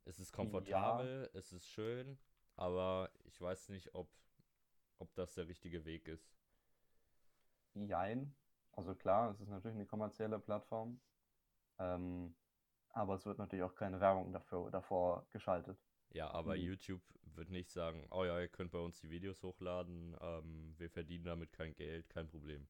Es 0.06 0.20
ist 0.20 0.32
komfortabel, 0.32 1.30
es 1.34 1.52
ist 1.52 1.68
schön, 1.68 2.18
aber 2.56 3.12
ich 3.26 3.40
weiß 3.40 3.70
nicht, 3.70 3.94
ob, 3.94 4.10
ob 4.98 5.14
das 5.16 5.34
der 5.36 5.48
richtige 5.48 5.86
Weg 5.86 6.08
ist. 6.08 6.36
Jein. 7.76 8.36
Also 8.72 8.96
klar, 8.96 9.32
es 9.32 9.40
ist 9.40 9.50
natürlich 9.50 9.76
eine 9.76 9.86
kommerzielle 9.86 10.40
Plattform. 10.40 11.00
Ähm, 11.80 12.36
aber 12.92 13.16
es 13.16 13.26
wird 13.26 13.38
natürlich 13.38 13.64
auch 13.64 13.76
keine 13.76 14.00
Werbung 14.00 14.32
dafür, 14.34 14.70
davor 14.72 15.26
geschaltet. 15.32 15.80
Ja, 16.12 16.32
aber 16.32 16.56
Mhm. 16.56 16.62
YouTube 16.64 17.02
wird 17.36 17.50
nicht 17.50 17.72
sagen, 17.72 18.08
oh 18.12 18.26
ja, 18.26 18.40
ihr 18.40 18.50
könnt 18.50 18.72
bei 18.72 18.80
uns 18.80 19.00
die 19.00 19.10
Videos 19.10 19.44
hochladen, 19.44 20.18
ähm, 20.20 20.74
wir 20.78 20.90
verdienen 20.90 21.26
damit 21.26 21.54
kein 21.54 21.74
Geld, 21.76 22.10
kein 22.10 22.28
Problem. 22.28 22.68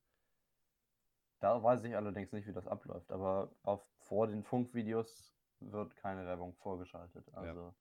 Da 1.40 1.64
weiß 1.64 1.86
ich 1.86 1.96
allerdings 1.96 2.34
nicht, 2.34 2.48
wie 2.48 2.54
das 2.54 2.68
abläuft. 2.68 3.12
Aber 3.12 3.56
auf, 3.64 3.90
vor 4.00 4.28
den 4.28 4.44
Funkvideos 4.44 5.34
wird 5.62 5.96
keine 5.96 6.26
Werbung 6.26 6.54
vorgeschaltet. 6.56 7.34
Also 7.34 7.74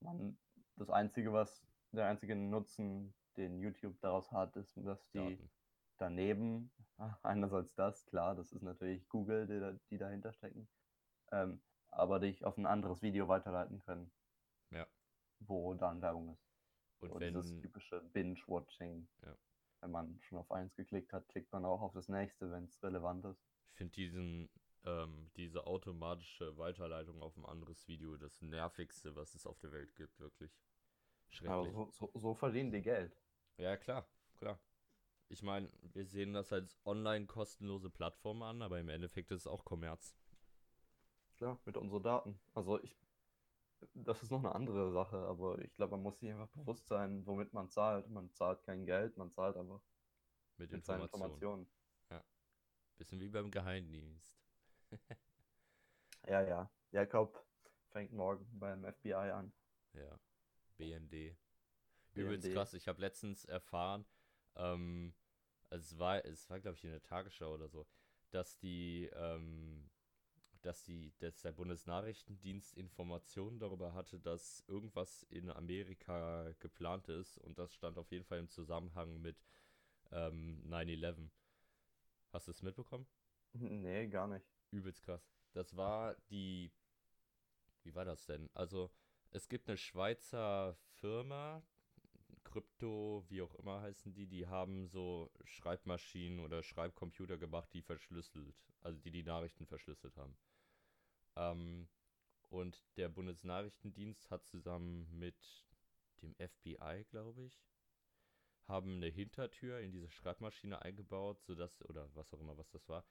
man, 0.00 0.38
das 0.76 0.90
Einzige, 0.90 1.32
was 1.32 1.66
der 1.92 2.06
einzige 2.06 2.36
Nutzen, 2.36 3.14
den 3.36 3.58
YouTube 3.58 3.98
daraus 4.00 4.30
hat, 4.30 4.56
ist, 4.56 4.76
dass 4.76 5.10
die 5.10 5.18
Daten. 5.18 5.50
Daneben, 6.00 6.70
einerseits 7.22 7.74
das, 7.74 8.04
klar, 8.06 8.34
das 8.34 8.52
ist 8.52 8.62
natürlich 8.62 9.08
Google, 9.08 9.46
die, 9.46 9.78
die 9.90 9.98
dahinter 9.98 10.32
stecken, 10.32 10.68
ähm, 11.32 11.62
aber 11.90 12.20
dich 12.20 12.44
auf 12.44 12.56
ein 12.56 12.66
anderes 12.66 13.02
Video 13.02 13.28
weiterleiten 13.28 13.80
können, 13.80 14.12
Ja. 14.70 14.86
wo 15.40 15.74
dann 15.74 16.00
Werbung 16.02 16.32
ist. 16.32 16.46
Und 17.00 17.10
So 17.10 17.18
dieses 17.18 17.50
wenn, 17.50 17.62
typische 17.62 18.00
Binge-Watching. 18.12 19.08
Ja. 19.22 19.36
Wenn 19.80 19.90
man 19.90 20.20
schon 20.20 20.38
auf 20.38 20.50
eins 20.52 20.74
geklickt 20.76 21.12
hat, 21.12 21.26
klickt 21.28 21.50
man 21.52 21.64
auch 21.64 21.80
auf 21.80 21.92
das 21.94 22.08
nächste, 22.08 22.50
wenn 22.50 22.64
es 22.64 22.82
relevant 22.82 23.24
ist. 23.24 23.42
Ich 23.70 23.76
finde 23.76 23.92
diesen, 23.94 24.50
ähm, 24.84 25.30
diese 25.36 25.66
automatische 25.66 26.56
Weiterleitung 26.58 27.22
auf 27.22 27.34
ein 27.38 27.46
anderes 27.46 27.88
Video 27.88 28.16
das 28.18 28.42
nervigste, 28.42 29.16
was 29.16 29.34
es 29.34 29.46
auf 29.46 29.58
der 29.58 29.72
Welt 29.72 29.94
gibt, 29.94 30.18
wirklich. 30.20 30.52
Aber 31.46 31.64
Schrecklich. 31.64 31.72
so, 31.72 31.90
so, 31.92 32.10
so 32.18 32.34
verdienen 32.34 32.72
die 32.72 32.82
Geld. 32.82 33.16
Ja, 33.56 33.76
klar, 33.78 34.06
klar. 34.36 34.60
Ich 35.30 35.42
meine, 35.42 35.70
wir 35.92 36.04
sehen 36.04 36.32
das 36.32 36.52
als 36.52 36.76
online 36.84 37.26
kostenlose 37.26 37.88
Plattform 37.88 38.42
an, 38.42 38.62
aber 38.62 38.80
im 38.80 38.88
Endeffekt 38.88 39.30
ist 39.30 39.42
es 39.42 39.46
auch 39.46 39.64
Kommerz. 39.64 40.16
Klar, 41.36 41.58
mit 41.64 41.76
unseren 41.76 42.02
Daten. 42.02 42.40
Also 42.52 42.82
ich, 42.82 42.96
das 43.94 44.22
ist 44.22 44.30
noch 44.30 44.40
eine 44.40 44.54
andere 44.54 44.92
Sache, 44.92 45.18
aber 45.18 45.58
ich 45.60 45.72
glaube, 45.76 45.92
man 45.92 46.02
muss 46.02 46.18
sich 46.18 46.30
einfach 46.30 46.48
bewusst 46.48 46.88
sein, 46.88 47.24
womit 47.26 47.52
man 47.52 47.70
zahlt. 47.70 48.08
Man 48.10 48.30
zahlt 48.32 48.62
kein 48.64 48.84
Geld, 48.84 49.16
man 49.16 49.30
zahlt 49.30 49.56
einfach 49.56 49.80
Mit 50.56 50.70
mit 50.70 50.78
Informationen. 50.78 51.22
Informationen. 51.22 51.66
Bisschen 52.98 53.20
wie 53.20 53.30
beim 53.30 53.50
Geheimdienst. 53.50 54.36
Ja, 56.26 56.42
ja. 56.42 56.70
Jakob 56.92 57.42
fängt 57.88 58.12
morgen 58.12 58.46
beim 58.58 58.84
FBI 58.84 59.14
an. 59.14 59.52
Ja. 59.94 60.20
BND. 60.76 61.34
Übelst 62.12 62.42
BND. 62.44 62.54
krass. 62.54 62.74
Ich 62.74 62.88
habe 62.88 63.00
letztens 63.00 63.46
erfahren, 63.46 64.04
ähm, 64.54 65.14
es 65.70 65.98
war, 65.98 66.24
es 66.24 66.48
war, 66.50 66.60
glaube 66.60 66.76
ich, 66.76 66.84
in 66.84 66.90
der 66.90 67.02
Tagesschau 67.02 67.54
oder 67.54 67.68
so, 67.68 67.86
dass 68.30 68.58
die, 68.58 69.08
ähm, 69.14 69.88
dass 70.62 70.84
die, 70.84 71.12
dass 71.18 71.40
der 71.40 71.52
Bundesnachrichtendienst 71.52 72.76
Informationen 72.76 73.58
darüber 73.58 73.94
hatte, 73.94 74.20
dass 74.20 74.62
irgendwas 74.68 75.22
in 75.24 75.50
Amerika 75.50 76.52
geplant 76.58 77.08
ist 77.08 77.38
und 77.38 77.58
das 77.58 77.74
stand 77.74 77.98
auf 77.98 78.10
jeden 78.10 78.24
Fall 78.24 78.38
im 78.38 78.48
Zusammenhang 78.48 79.20
mit 79.20 79.42
ähm, 80.12 80.62
9-11. 80.68 81.30
Hast 82.32 82.48
du 82.48 82.52
es 82.52 82.62
mitbekommen? 82.62 83.06
Nee, 83.52 84.06
gar 84.08 84.28
nicht. 84.28 84.46
Übelst 84.70 85.02
krass. 85.02 85.28
Das 85.52 85.76
war 85.76 86.14
die. 86.30 86.70
Wie 87.82 87.94
war 87.94 88.04
das 88.04 88.26
denn? 88.26 88.48
Also, 88.54 88.90
es 89.32 89.48
gibt 89.48 89.68
eine 89.68 89.76
Schweizer 89.76 90.76
Firma, 91.00 91.62
Krypto, 92.50 93.24
wie 93.28 93.42
auch 93.42 93.54
immer 93.54 93.80
heißen 93.80 94.12
die, 94.12 94.26
die 94.26 94.46
haben 94.46 94.88
so 94.88 95.30
Schreibmaschinen 95.44 96.40
oder 96.40 96.62
Schreibcomputer 96.62 97.38
gemacht, 97.38 97.68
die 97.72 97.82
verschlüsselt, 97.82 98.56
also 98.82 98.98
die 99.00 99.10
die 99.10 99.22
Nachrichten 99.22 99.66
verschlüsselt 99.66 100.16
haben. 100.16 100.36
Ähm, 101.36 101.88
und 102.48 102.82
der 102.96 103.08
Bundesnachrichtendienst 103.08 104.30
hat 104.30 104.44
zusammen 104.46 105.08
mit 105.16 105.36
dem 106.22 106.34
FBI, 106.34 107.04
glaube 107.08 107.44
ich, 107.44 107.62
haben 108.66 108.96
eine 108.96 109.06
Hintertür 109.06 109.80
in 109.80 109.92
diese 109.92 110.10
Schreibmaschine 110.10 110.82
eingebaut, 110.82 111.40
sodass, 111.42 111.82
oder 111.88 112.08
was 112.14 112.32
auch 112.32 112.40
immer, 112.40 112.58
was 112.58 112.70
das 112.70 112.88
war, 112.88 113.04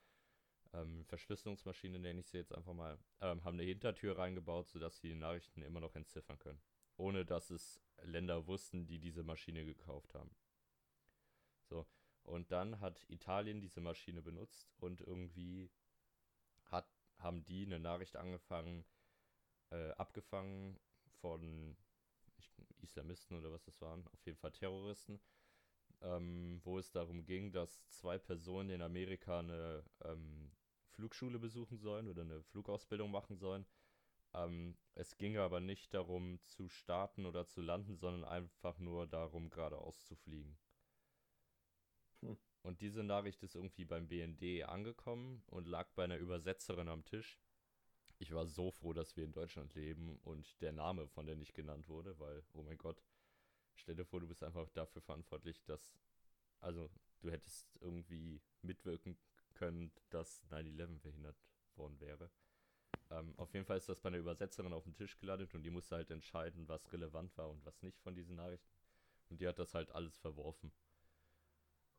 ähm, 0.74 1.06
Verschlüsselungsmaschine 1.06 2.00
nenne 2.00 2.20
ich 2.20 2.28
sie 2.28 2.38
jetzt 2.38 2.54
einfach 2.54 2.74
mal, 2.74 2.98
ähm, 3.22 3.44
haben 3.44 3.56
eine 3.56 3.64
Hintertür 3.64 4.18
reingebaut, 4.18 4.70
sodass 4.70 5.00
sie 5.00 5.10
die 5.10 5.16
Nachrichten 5.16 5.62
immer 5.62 5.80
noch 5.80 5.96
entziffern 5.96 6.38
können. 6.38 6.62
Ohne 6.98 7.26
dass 7.26 7.50
es 7.50 7.82
Länder 8.04 8.48
wussten, 8.48 8.86
die 8.88 9.00
diese 9.00 9.24
Maschine 9.24 9.66
gekauft 9.66 10.14
haben. 10.14 10.32
So, 11.70 11.86
und 12.24 12.52
dann 12.52 12.80
hat 12.80 13.06
Italien 13.10 13.62
diese 13.62 13.82
Maschine 13.82 14.22
benutzt 14.22 14.72
und 14.78 15.02
irgendwie 15.02 15.70
hat, 16.66 16.88
haben 17.18 17.44
die 17.46 17.66
eine 17.66 17.80
Nachricht 17.80 18.16
angefangen, 18.16 18.86
äh, 19.72 19.92
abgefangen 19.92 20.80
von 21.22 21.78
ich, 22.38 22.52
Islamisten 22.82 23.38
oder 23.38 23.52
was 23.52 23.64
das 23.64 23.82
waren, 23.82 24.08
auf 24.14 24.26
jeden 24.26 24.38
Fall 24.38 24.52
Terroristen, 24.52 25.20
ähm, 26.02 26.62
wo 26.64 26.80
es 26.80 26.92
darum 26.92 27.26
ging, 27.26 27.52
dass 27.52 27.88
zwei 27.90 28.18
Personen 28.18 28.70
in 28.70 28.82
Amerika 28.82 29.40
eine 29.40 29.84
ähm, 30.04 30.52
Flugschule 30.92 31.40
besuchen 31.40 31.78
sollen 31.78 32.08
oder 32.08 32.22
eine 32.22 32.42
Flugausbildung 32.44 33.12
machen 33.12 33.38
sollen. 33.38 33.66
Ähm, 34.34 34.78
es 34.96 35.18
ging 35.18 35.38
aber 35.38 35.60
nicht 35.60 35.94
darum 35.94 36.40
zu 36.46 36.68
starten 36.70 37.26
oder 37.26 37.48
zu 37.48 37.62
landen, 37.62 37.98
sondern 37.98 38.26
einfach 38.26 38.78
nur 38.80 39.08
darum, 39.08 39.50
geradeaus 39.50 40.06
zu 40.06 40.16
fliegen. 40.16 40.58
Hm. 42.22 42.38
Und 42.62 42.82
diese 42.82 43.04
Nachricht 43.04 43.42
ist 43.44 43.56
irgendwie 43.56 43.86
beim 43.86 44.08
BND 44.08 44.64
angekommen 44.68 45.44
und 45.48 45.68
lag 45.68 45.90
bei 45.96 46.04
einer 46.04 46.18
Übersetzerin 46.18 46.90
am 46.90 47.06
Tisch. 47.06 47.40
Ich 48.18 48.34
war 48.34 48.46
so 48.46 48.70
froh, 48.72 48.92
dass 48.92 49.16
wir 49.16 49.24
in 49.24 49.32
Deutschland 49.32 49.74
leben 49.76 50.20
und 50.24 50.62
der 50.62 50.74
Name 50.74 51.08
von 51.08 51.26
der 51.26 51.38
nicht 51.38 51.54
genannt 51.54 51.88
wurde, 51.88 52.20
weil, 52.20 52.44
oh 52.52 52.62
mein 52.62 52.78
Gott, 52.78 53.02
stell 53.76 53.96
dir 53.96 54.06
vor, 54.06 54.20
du 54.20 54.28
bist 54.28 54.44
einfach 54.44 54.68
dafür 54.72 55.02
verantwortlich, 55.02 55.64
dass, 55.64 55.98
also 56.60 56.90
du 57.22 57.32
hättest 57.32 57.78
irgendwie 57.80 58.42
mitwirken 58.62 59.18
können, 59.54 59.94
dass 60.10 60.44
9-11 60.52 61.00
verhindert 61.00 61.38
worden 61.76 62.00
wäre. 62.02 62.30
Ähm, 63.12 63.34
auf 63.38 63.54
jeden 63.54 63.66
Fall 63.66 63.78
ist 63.78 63.90
das 63.90 64.00
bei 64.00 64.10
einer 64.10 64.18
Übersetzerin 64.18 64.74
auf 64.74 64.84
den 64.84 64.94
Tisch 64.94 65.18
gelandet 65.18 65.54
und 65.56 65.64
die 65.64 65.72
musste 65.72 65.96
halt 65.96 66.12
entscheiden, 66.12 66.68
was 66.68 66.92
relevant 66.94 67.36
war 67.38 67.50
und 67.50 67.66
was 67.66 67.82
nicht 67.82 68.00
von 68.00 68.16
diesen 68.16 68.36
Nachrichten. 68.36 68.70
Und 69.30 69.42
die 69.42 69.48
hat 69.48 69.60
das 69.60 69.74
halt 69.74 69.92
alles 69.92 70.18
verworfen. 70.18 70.72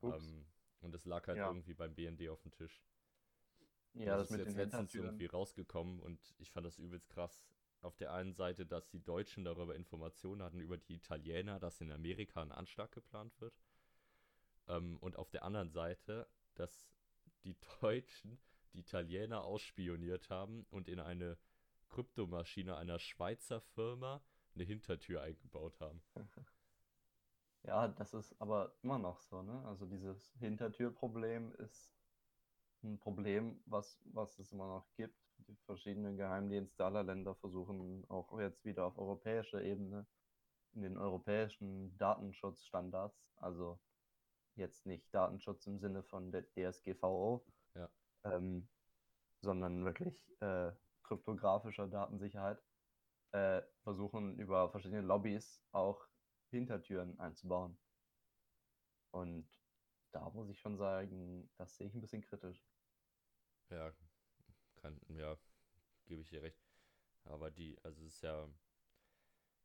Ähm, 0.03 0.45
und 0.81 0.95
es 0.95 1.05
lag 1.05 1.27
halt 1.27 1.37
ja. 1.37 1.47
irgendwie 1.47 1.73
beim 1.73 1.93
BND 1.93 2.29
auf 2.29 2.41
dem 2.41 2.51
Tisch. 2.51 2.81
Ja, 3.93 4.17
das, 4.17 4.29
das 4.29 4.39
ist 4.39 4.45
jetzt 4.47 4.57
letztens 4.57 4.95
irgendwie 4.95 5.25
rausgekommen 5.25 5.99
und 5.99 6.19
ich 6.39 6.51
fand 6.51 6.65
das 6.65 6.77
übelst 6.77 7.09
krass. 7.09 7.45
Auf 7.81 7.97
der 7.97 8.13
einen 8.13 8.33
Seite, 8.33 8.65
dass 8.65 8.89
die 8.89 9.03
Deutschen 9.03 9.43
darüber 9.43 9.75
Informationen 9.75 10.43
hatten 10.43 10.59
über 10.59 10.77
die 10.77 10.95
Italiener, 10.95 11.59
dass 11.59 11.81
in 11.81 11.91
Amerika 11.91 12.41
ein 12.41 12.51
Anschlag 12.51 12.91
geplant 12.91 13.39
wird. 13.41 13.59
Ähm, 14.67 14.97
und 14.99 15.17
auf 15.17 15.29
der 15.29 15.43
anderen 15.43 15.71
Seite, 15.71 16.27
dass 16.55 16.89
die 17.43 17.55
Deutschen 17.81 18.39
die 18.73 18.79
Italiener 18.79 19.43
ausspioniert 19.43 20.29
haben 20.29 20.65
und 20.69 20.87
in 20.87 20.99
eine 20.99 21.37
Kryptomaschine 21.89 22.77
einer 22.77 22.99
Schweizer 22.99 23.61
Firma 23.61 24.21
eine 24.55 24.63
Hintertür 24.63 25.21
eingebaut 25.21 25.79
haben. 25.79 26.01
Ja, 27.63 27.87
das 27.87 28.15
ist 28.15 28.35
aber 28.41 28.73
immer 28.81 28.97
noch 28.97 29.19
so, 29.19 29.43
ne? 29.43 29.63
Also 29.67 29.85
dieses 29.85 30.33
Hintertürproblem 30.39 31.53
ist 31.59 31.93
ein 32.83 32.97
Problem, 32.97 33.61
was, 33.65 33.99
was 34.05 34.39
es 34.39 34.51
immer 34.51 34.67
noch 34.67 34.87
gibt. 34.95 35.15
Die 35.47 35.55
verschiedenen 35.65 36.17
Geheimdienste 36.17 36.83
aller 36.83 37.03
Länder 37.03 37.35
versuchen 37.35 38.03
auch 38.09 38.39
jetzt 38.39 38.65
wieder 38.65 38.85
auf 38.85 38.97
europäischer 38.97 39.61
Ebene 39.61 40.07
in 40.73 40.81
den 40.81 40.97
europäischen 40.97 41.95
Datenschutzstandards, 41.97 43.31
also 43.35 43.79
jetzt 44.55 44.85
nicht 44.85 45.13
Datenschutz 45.13 45.67
im 45.67 45.79
Sinne 45.79 46.01
von 46.03 46.31
der 46.31 46.45
DSGVO. 46.53 47.45
Ähm, 48.23 48.67
sondern 49.41 49.85
wirklich 49.85 50.29
äh, 50.41 50.71
kryptografischer 51.03 51.87
Datensicherheit, 51.87 52.61
äh, 53.31 53.61
versuchen 53.83 54.37
über 54.37 54.69
verschiedene 54.69 55.01
Lobbys 55.01 55.63
auch 55.71 56.07
Hintertüren 56.49 57.19
einzubauen. 57.19 57.77
Und 59.11 59.47
da 60.11 60.29
muss 60.29 60.49
ich 60.49 60.59
schon 60.59 60.77
sagen, 60.77 61.49
das 61.57 61.75
sehe 61.75 61.87
ich 61.87 61.93
ein 61.93 62.01
bisschen 62.01 62.21
kritisch. 62.21 62.63
Ja, 63.69 63.93
kann, 64.81 64.99
ja, 65.09 65.37
gebe 66.05 66.21
ich 66.21 66.29
dir 66.29 66.41
recht. 66.41 66.61
Aber 67.23 67.51
die, 67.51 67.77
also 67.83 68.05
es 68.05 68.15
ist 68.15 68.21
ja, 68.21 68.49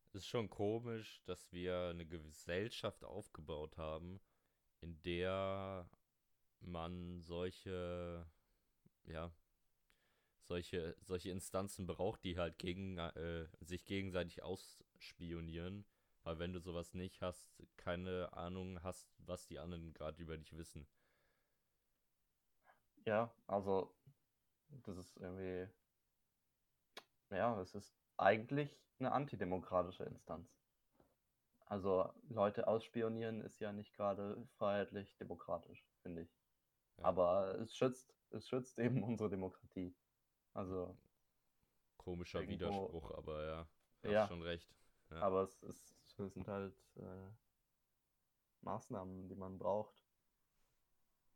es 0.04 0.14
ist 0.14 0.26
schon 0.26 0.48
komisch, 0.48 1.22
dass 1.24 1.50
wir 1.52 1.88
eine 1.90 2.06
Gesellschaft 2.06 3.04
aufgebaut 3.04 3.76
haben, 3.76 4.20
in 4.80 5.00
der 5.02 5.88
man 6.60 7.22
solche, 7.22 8.26
ja, 9.06 9.32
solche, 10.42 10.96
solche 11.00 11.30
Instanzen 11.30 11.86
braucht, 11.86 12.24
die 12.24 12.38
halt 12.38 12.58
gegen, 12.58 12.98
äh, 12.98 13.46
sich 13.60 13.84
gegenseitig 13.84 14.42
ausspionieren. 14.42 15.84
Weil 16.22 16.38
wenn 16.40 16.52
du 16.52 16.58
sowas 16.58 16.92
nicht 16.94 17.22
hast, 17.22 17.48
keine 17.76 18.32
Ahnung 18.32 18.82
hast, 18.82 19.08
was 19.18 19.46
die 19.46 19.60
anderen 19.60 19.92
gerade 19.92 20.20
über 20.20 20.36
dich 20.36 20.56
wissen. 20.56 20.88
Ja, 23.04 23.32
also 23.46 23.94
das 24.68 24.96
ist 24.96 25.16
irgendwie, 25.18 25.68
ja, 27.30 27.60
es 27.60 27.76
ist 27.76 27.94
eigentlich 28.16 28.76
eine 28.98 29.12
antidemokratische 29.12 30.02
Instanz. 30.02 30.50
Also 31.66 32.12
Leute 32.28 32.66
ausspionieren 32.66 33.40
ist 33.40 33.60
ja 33.60 33.72
nicht 33.72 33.94
gerade 33.94 34.36
freiheitlich 34.56 35.16
demokratisch, 35.18 35.84
finde 36.02 36.22
ich. 36.22 36.36
Ja. 36.96 37.04
Aber 37.04 37.58
es 37.60 37.76
schützt, 37.76 38.12
es 38.36 38.48
schützt 38.48 38.78
eben 38.78 39.02
unsere 39.02 39.28
Demokratie. 39.28 39.94
Also. 40.52 40.96
Komischer 41.96 42.40
irgendwo, 42.40 42.54
Widerspruch, 42.54 43.10
aber 43.12 43.44
ja, 43.44 43.68
hast 44.02 44.12
ja, 44.12 44.28
schon 44.28 44.42
recht. 44.42 44.74
Ja. 45.10 45.20
Aber 45.20 45.42
es, 45.42 45.62
ist, 45.62 45.96
es 46.18 46.34
sind 46.34 46.46
halt 46.46 46.74
äh, 46.96 47.30
Maßnahmen, 48.60 49.28
die 49.28 49.34
man 49.34 49.58
braucht. 49.58 50.02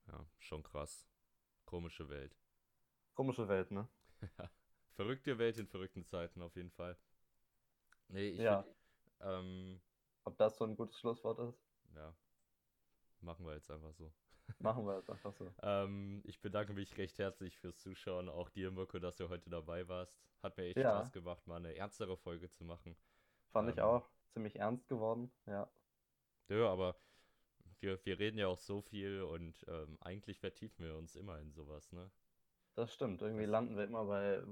Ja, 0.07 0.27
schon 0.39 0.63
krass. 0.63 1.09
Komische 1.65 2.09
Welt. 2.09 2.37
Komische 3.15 3.49
Welt, 3.49 3.71
ne? 3.71 3.89
Verrückte 4.93 5.39
Welt 5.39 5.59
in 5.59 5.67
verrückten 5.67 6.05
Zeiten 6.05 6.43
auf 6.43 6.57
jeden 6.57 6.71
Fall. 6.71 6.97
Nee, 8.09 8.31
ich 8.31 8.39
ja. 8.39 8.63
Find, 8.63 8.77
ähm, 9.21 9.81
ob 10.25 10.37
das 10.37 10.57
so 10.57 10.65
ein 10.65 10.77
gutes 10.77 10.99
Schlusswort 10.99 11.39
ist? 11.39 11.63
Ja. 11.95 12.15
Machen 13.21 13.47
wir 13.47 13.55
jetzt 13.55 13.71
einfach 13.71 13.93
so. 13.95 14.13
Machen 14.59 14.87
wir 14.87 14.97
jetzt 14.97 15.11
einfach 15.11 15.33
so. 15.33 15.53
ähm, 15.63 16.23
ich 16.25 16.41
bedanke 16.41 16.73
mich 16.73 16.97
recht 16.99 17.19
herzlich 17.19 17.57
fürs 17.59 17.79
Zuschauen. 17.79 18.29
Auch 18.29 18.49
dir, 18.49 18.71
Mirko, 18.71 18.99
dass 18.99 19.17
du 19.17 19.29
heute 19.29 19.51
dabei 19.51 19.89
warst. 19.89 20.21
Hat 20.43 20.57
mir 20.57 20.65
echt 20.65 20.77
ja. 20.77 20.97
Spaß 20.99 21.13
gemacht, 21.13 21.47
mal 21.47 21.57
eine 21.57 21.75
ernstere 21.75 22.17
Folge 22.17 22.51
zu 22.51 22.65
machen. 22.65 22.97
Fand 23.53 23.69
ähm, 23.69 23.75
ich 23.75 23.81
auch. 23.81 24.09
Ziemlich 24.33 24.57
ernst 24.57 24.89
geworden, 24.89 25.33
ja. 25.47 25.69
Ja, 26.49 26.69
aber 26.71 26.97
wir, 27.81 28.05
wir 28.05 28.19
reden 28.19 28.39
ja 28.39 28.49
auch 28.49 28.59
so 28.59 28.81
viel 28.81 29.23
und 29.23 29.65
ähm, 29.69 29.99
eigentlich 30.01 30.39
vertiefen 30.39 30.85
wir 30.85 30.97
uns 30.97 31.17
immer 31.17 31.39
in 31.39 31.53
sowas, 31.53 31.91
ne? 31.93 32.11
Das 32.75 32.95
stimmt. 32.95 33.23
Irgendwie 33.23 33.45
das 33.45 33.51
landen 33.53 33.77
wir 33.77 33.85
immer 33.85 34.05
bei 34.05 34.43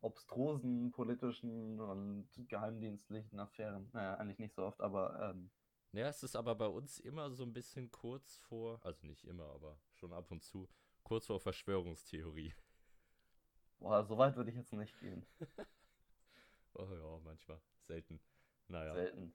obstrusen 0.00 0.92
politischen 0.92 1.78
und 1.80 2.28
geheimdienstlichen 2.48 3.38
Affären. 3.38 3.90
Naja, 3.92 4.14
eigentlich 4.14 4.38
nicht 4.38 4.54
so 4.54 4.64
oft, 4.64 4.80
aber. 4.80 5.30
Ähm, 5.30 5.50
ja, 5.96 6.08
es 6.08 6.22
ist 6.22 6.36
aber 6.36 6.54
bei 6.54 6.66
uns 6.66 6.98
immer 6.98 7.30
so 7.30 7.44
ein 7.44 7.52
bisschen 7.52 7.90
kurz 7.90 8.36
vor, 8.38 8.80
also 8.84 9.06
nicht 9.06 9.24
immer, 9.24 9.46
aber 9.46 9.78
schon 9.94 10.12
ab 10.12 10.30
und 10.30 10.42
zu, 10.42 10.68
kurz 11.02 11.26
vor 11.26 11.40
Verschwörungstheorie. 11.40 12.54
Boah, 13.78 14.04
so 14.04 14.16
weit 14.18 14.36
würde 14.36 14.50
ich 14.50 14.56
jetzt 14.56 14.72
nicht 14.72 14.98
gehen. 15.00 15.26
oh 16.74 16.88
ja, 16.90 17.20
manchmal. 17.24 17.60
Selten. 17.82 18.20
Naja. 18.68 18.94
Selten. 18.94 19.34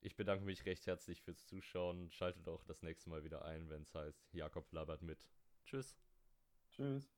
Ich 0.00 0.16
bedanke 0.16 0.44
mich 0.44 0.64
recht 0.64 0.86
herzlich 0.86 1.22
fürs 1.22 1.44
Zuschauen. 1.46 2.10
Schaltet 2.10 2.48
auch 2.48 2.62
das 2.64 2.82
nächste 2.82 3.10
Mal 3.10 3.24
wieder 3.24 3.44
ein, 3.44 3.68
wenn 3.68 3.82
es 3.82 3.94
heißt, 3.94 4.32
Jakob 4.32 4.70
labert 4.72 5.02
mit. 5.02 5.18
Tschüss. 5.64 5.96
Tschüss. 6.70 7.12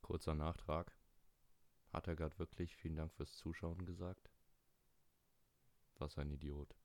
Kurzer 0.00 0.34
Nachtrag. 0.34 0.96
Hat 1.92 2.06
er 2.06 2.14
gerade 2.14 2.38
wirklich 2.38 2.76
vielen 2.76 2.96
Dank 2.96 3.12
fürs 3.12 3.34
Zuschauen 3.36 3.84
gesagt? 3.84 4.30
Was 5.98 6.18
ein 6.18 6.30
Idiot. 6.30 6.76